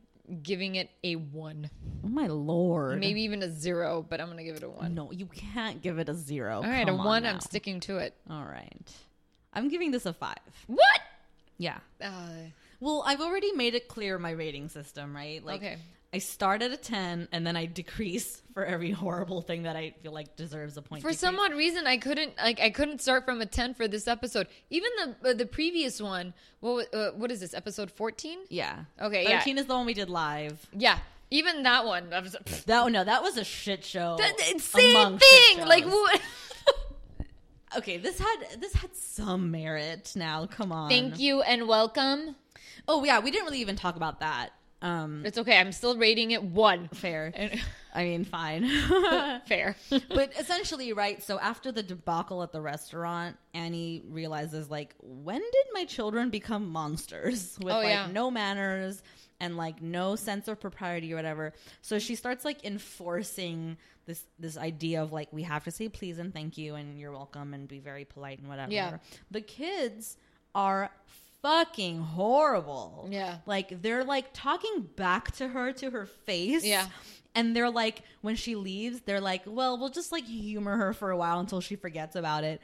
[0.42, 1.68] giving it a one,
[2.04, 3.00] Oh my lord.
[3.00, 4.94] maybe even a zero, but I'm gonna give it a one.
[4.94, 6.56] No, you can't give it a zero.
[6.58, 7.22] All right, a on one.
[7.24, 7.30] now.
[7.32, 8.14] I'm sticking to it.
[8.30, 8.92] All right.
[9.52, 10.36] I'm giving this a five.
[10.68, 11.00] What?
[11.58, 11.78] Yeah.
[12.02, 12.28] Uh,
[12.80, 15.44] Well, I've already made it clear my rating system, right?
[15.44, 15.78] Like, Okay.
[16.14, 19.94] I start at a 10 and then I decrease for every horrible thing that I
[20.00, 21.02] feel like deserves a point.
[21.02, 21.18] for decrease.
[21.18, 24.46] some odd reason, I couldn't like I couldn't start from a ten for this episode.
[24.70, 26.32] Even the uh, the previous one.
[26.60, 28.38] What uh, what is this episode fourteen?
[28.48, 28.84] Yeah.
[29.02, 29.40] Okay, yeah.
[29.40, 30.64] 13 is the one we did live.
[30.72, 30.98] Yeah,
[31.32, 32.10] even that one.
[32.10, 32.64] That was, pfft.
[32.66, 34.16] That no, that was a shit show.
[34.16, 35.66] That- same thing.
[35.66, 36.20] Like what?
[37.78, 40.12] okay, this had this had some merit.
[40.14, 40.88] Now, come on.
[40.88, 42.36] Thank you and welcome.
[42.86, 44.50] Oh yeah, we didn't really even talk about that.
[44.82, 45.58] Um, It's okay.
[45.58, 46.88] I'm still rating it one.
[46.92, 47.32] fair.
[47.94, 48.68] I mean, fine.
[49.46, 49.76] Fair.
[50.08, 51.22] but essentially, right?
[51.22, 56.68] So after the debacle at the restaurant, Annie realizes, like, when did my children become
[56.70, 58.08] monsters with Oh, like yeah.
[58.12, 59.00] no manners
[59.38, 61.52] and like no sense of propriety or whatever?
[61.82, 66.18] So she starts like enforcing this this idea of like we have to say please
[66.18, 68.72] and thank you and you're welcome and be very polite and whatever.
[68.72, 68.98] Yeah.
[69.30, 70.16] The kids
[70.54, 70.90] are
[71.44, 73.06] fucking horrible.
[73.10, 73.36] Yeah.
[73.46, 76.64] Like they're like talking back to her to her face.
[76.64, 76.86] Yeah.
[77.34, 81.10] And they're like, when she leaves, they're like, well, we'll just like humor her for
[81.10, 82.62] a while until she forgets about it.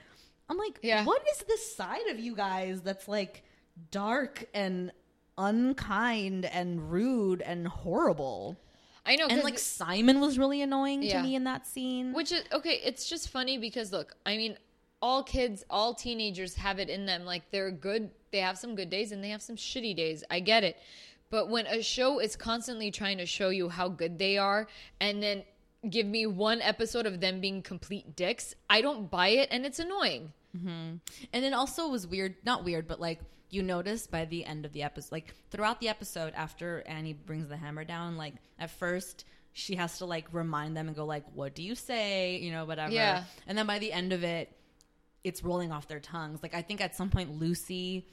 [0.48, 1.04] I'm like, Yeah.
[1.04, 3.44] what is this side of you guys that's like
[3.90, 4.92] dark and
[5.36, 8.56] unkind and rude and horrible?
[9.04, 9.26] I know.
[9.28, 11.20] And like Simon was really annoying Yeah.
[11.20, 12.12] to me in that scene.
[12.12, 12.80] Which is okay.
[12.84, 14.56] It's just funny because look, I mean,
[15.02, 17.24] all kids, all teenagers have it in them.
[17.24, 18.10] Like they're good.
[18.32, 20.24] They have some good days and they have some shitty days.
[20.30, 20.76] I get it.
[21.30, 24.66] But when a show is constantly trying to show you how good they are
[25.00, 25.44] and then
[25.88, 29.78] give me one episode of them being complete dicks, I don't buy it and it's
[29.78, 30.32] annoying.
[30.56, 30.96] Mm-hmm.
[31.32, 34.64] And then also it was weird, not weird, but like you notice by the end
[34.64, 38.70] of the episode, like throughout the episode, after Annie brings the hammer down, like at
[38.70, 42.52] first she has to like remind them and go like, "What do you say?" You
[42.52, 42.92] know, whatever.
[42.92, 43.24] Yeah.
[43.46, 44.52] And then by the end of it,
[45.24, 46.40] it's rolling off their tongues.
[46.42, 48.06] Like I think at some point Lucy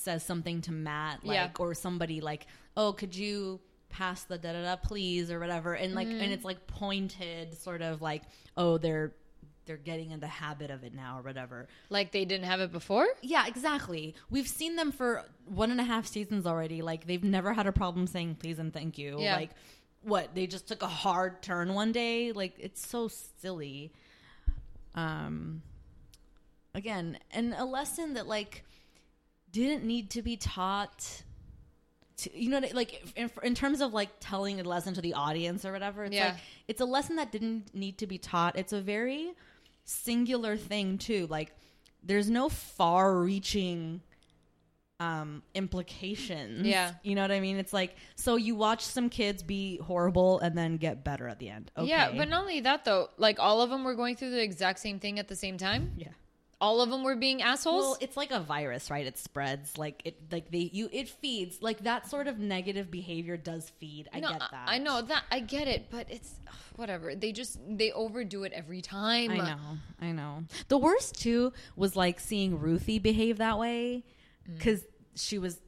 [0.00, 1.50] says something to Matt, like, Yeah.
[1.58, 2.46] or somebody like,
[2.76, 3.60] "Oh, could you?"
[3.92, 6.20] pass the da da da please or whatever and like Mm-hmm.
[6.20, 8.22] and it's like pointed sort of like
[8.56, 9.12] oh they're
[9.66, 11.66] they're getting in the habit of it now or whatever.
[11.88, 13.04] Like they didn't have it before?
[13.20, 14.14] Yeah, exactly.
[14.30, 16.82] We've seen them for one and a half seasons already.
[16.82, 19.16] Like they've never had a problem saying please and thank you.
[19.18, 19.34] Yeah.
[19.34, 19.50] Like
[20.02, 20.36] what?
[20.36, 22.30] They just took a hard turn one day.
[22.30, 23.08] Like it's so
[23.40, 23.92] silly.
[24.94, 25.62] Um
[26.74, 28.64] again, and a lesson that like
[29.52, 31.22] didn't need to be taught
[32.18, 35.64] to, you know like in, in terms of like telling a lesson to the audience
[35.64, 36.26] or whatever it's Yeah.
[36.32, 36.36] like
[36.68, 39.32] it's a lesson that didn't need to be taught it's a very
[39.84, 41.52] singular thing too like
[42.02, 44.02] there's no far reaching
[45.00, 46.92] um implications Yeah.
[47.02, 50.56] you know what i mean it's like so you watch some kids be horrible and
[50.56, 53.08] then get better at the end okay Yeah, but not only that though.
[53.16, 55.92] Like all of them were going through the exact same thing at the same time.
[55.96, 56.08] yeah
[56.60, 57.82] All of them were being assholes.
[57.82, 59.06] Well, it's like a virus, right?
[59.06, 63.36] It spreads like it like they you it feeds like that sort of negative behavior
[63.36, 64.08] does feed.
[64.12, 64.64] I no, get that.
[64.66, 65.24] I know that.
[65.32, 67.14] I get it, but it's ugh, whatever.
[67.14, 69.30] They just they overdo it every time.
[69.30, 69.58] I know.
[70.02, 70.44] I know.
[70.68, 74.04] The worst too was like seeing Ruthie behave that way
[74.48, 74.56] Mm.
[74.56, 74.84] because
[75.14, 75.60] she was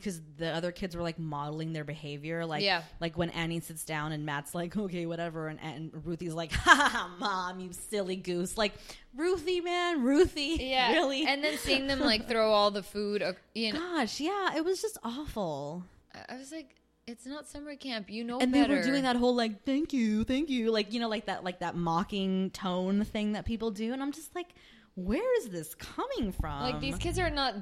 [0.00, 2.82] because the other kids were like modeling their behavior like Yeah.
[3.00, 6.88] like when Annie sits down and Matt's like okay whatever and, and Ruthie's like ha
[6.92, 8.72] ha mom you silly goose like
[9.14, 13.22] Ruthie man Ruthie Yeah, really And then seeing them like throw all the food.
[13.22, 15.84] uh, You know, gosh yeah it was just awful
[16.14, 16.74] I- I was like,
[17.06, 18.08] it's not summer camp.
[18.10, 18.68] You know and better.
[18.68, 21.44] they were doing that whole like thank you thank you like you know like that
[21.44, 24.48] like that mocking tone thing that people do and i'm just like
[24.96, 27.54] where is this coming from Like these kids are not.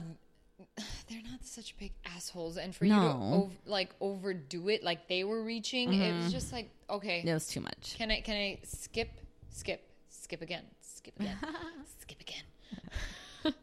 [1.09, 3.05] They're not such big assholes, and for you to No.
[3.09, 3.33] Mm-hmm.
[3.35, 7.23] ov- like overdo it, like they were reaching, it was just like okay.
[7.25, 9.11] it was too much Can I can I skip
[9.51, 11.37] skip skip again skip again
[12.01, 13.55] skip again?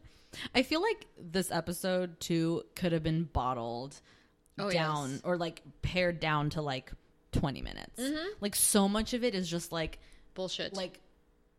[0.54, 3.98] i feel like this episode too could have been bottled
[4.58, 5.20] Oh, down yes.
[5.24, 6.90] or like pared down to like
[7.32, 8.26] 20 minutes Mm-hmm.
[8.40, 9.98] like so much of it is just like
[10.34, 10.74] Bullshit.
[10.74, 11.00] like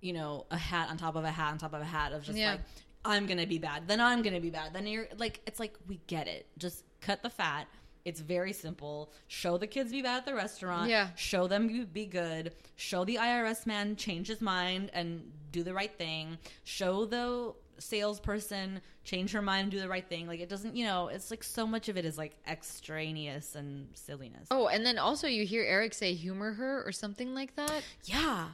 [0.01, 2.23] you know a hat on top of a hat on top of a hat of
[2.23, 2.51] just Yeah.
[2.51, 2.61] like
[3.07, 5.99] i'm gonna be bad then i'm gonna be bad then you're like it's like we
[6.07, 6.45] get it.
[6.57, 7.67] Just cut the fat.
[8.05, 9.11] It's very simple.
[9.27, 10.89] Show the kids be bad at the restaurant.
[10.89, 11.09] Yeah.
[11.15, 12.53] show them be- be good.
[12.75, 16.37] Show the irs man change his mind and do the right thing.
[16.63, 20.27] Show the salesperson change her mind and do the right thing.
[20.27, 23.87] Like it doesn't you know it's like so much of it is like extraneous and
[23.93, 24.47] silliness.
[24.51, 27.83] Oh, and then also you hear Eric say humor her or something like that.
[28.05, 28.47] Yeah.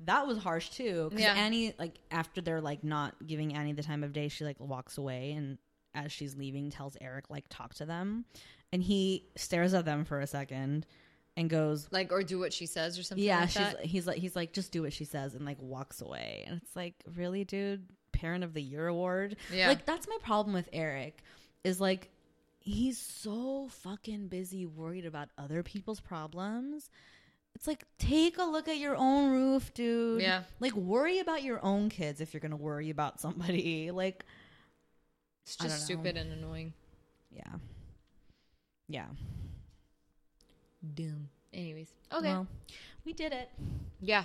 [0.00, 1.08] That was harsh too.
[1.10, 1.34] Because Yeah.
[1.34, 4.98] Annie, like, after they're like not giving Annie the time of day, she like walks
[4.98, 5.58] away and
[5.94, 8.26] as she's leaving, tells Eric, like, talk to them.
[8.72, 10.84] And he stares at them for a second
[11.36, 13.24] and goes, Like or do what she says or something.
[13.24, 13.84] Yeah, like she's that.
[13.84, 16.44] he's like he's like, just do what she says and like walks away.
[16.46, 17.86] And it's like, really, dude?
[18.12, 19.36] Parent of the Year award?
[19.52, 19.68] Yeah.
[19.68, 21.22] Like that's my problem with Eric,
[21.64, 22.10] is like
[22.58, 26.90] he's so fucking busy worried about other people's problems.
[27.56, 30.20] It's like take a look at your own roof, dude.
[30.20, 30.42] Yeah.
[30.60, 33.90] Like worry about your own kids if you're gonna worry about somebody.
[33.94, 34.26] Like
[35.46, 36.74] It's just stupid and annoying.
[37.30, 37.54] yeah.
[38.88, 39.06] Yeah.
[40.94, 41.30] Doom.
[41.54, 42.28] Anyways, okay.
[42.28, 42.46] Well,
[43.06, 43.48] we did it.
[44.02, 44.24] yeah.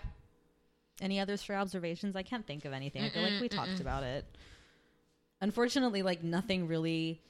[1.00, 2.18] Any others for observations?
[2.18, 3.02] I can't think of anything.
[3.02, 4.26] I feel like we talked about it.
[5.40, 7.22] Unfortunately, like nothing really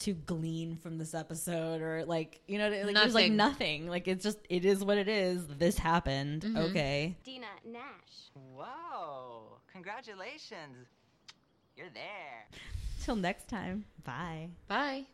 [0.00, 3.36] to glean from this episode, or like you know, like there's like Nothing.
[3.36, 3.88] nothing.
[3.88, 5.46] Like it's just it is what it is.
[5.46, 6.42] This happened.
[6.42, 6.56] Mm-hmm.
[6.58, 7.16] Okay.
[7.24, 7.82] Dina Nash.
[8.34, 9.58] Whoa!
[9.72, 10.86] Congratulations!
[11.76, 12.46] You're there.
[13.02, 13.84] Till next time.
[14.04, 14.50] Bye.
[14.68, 15.06] Bye.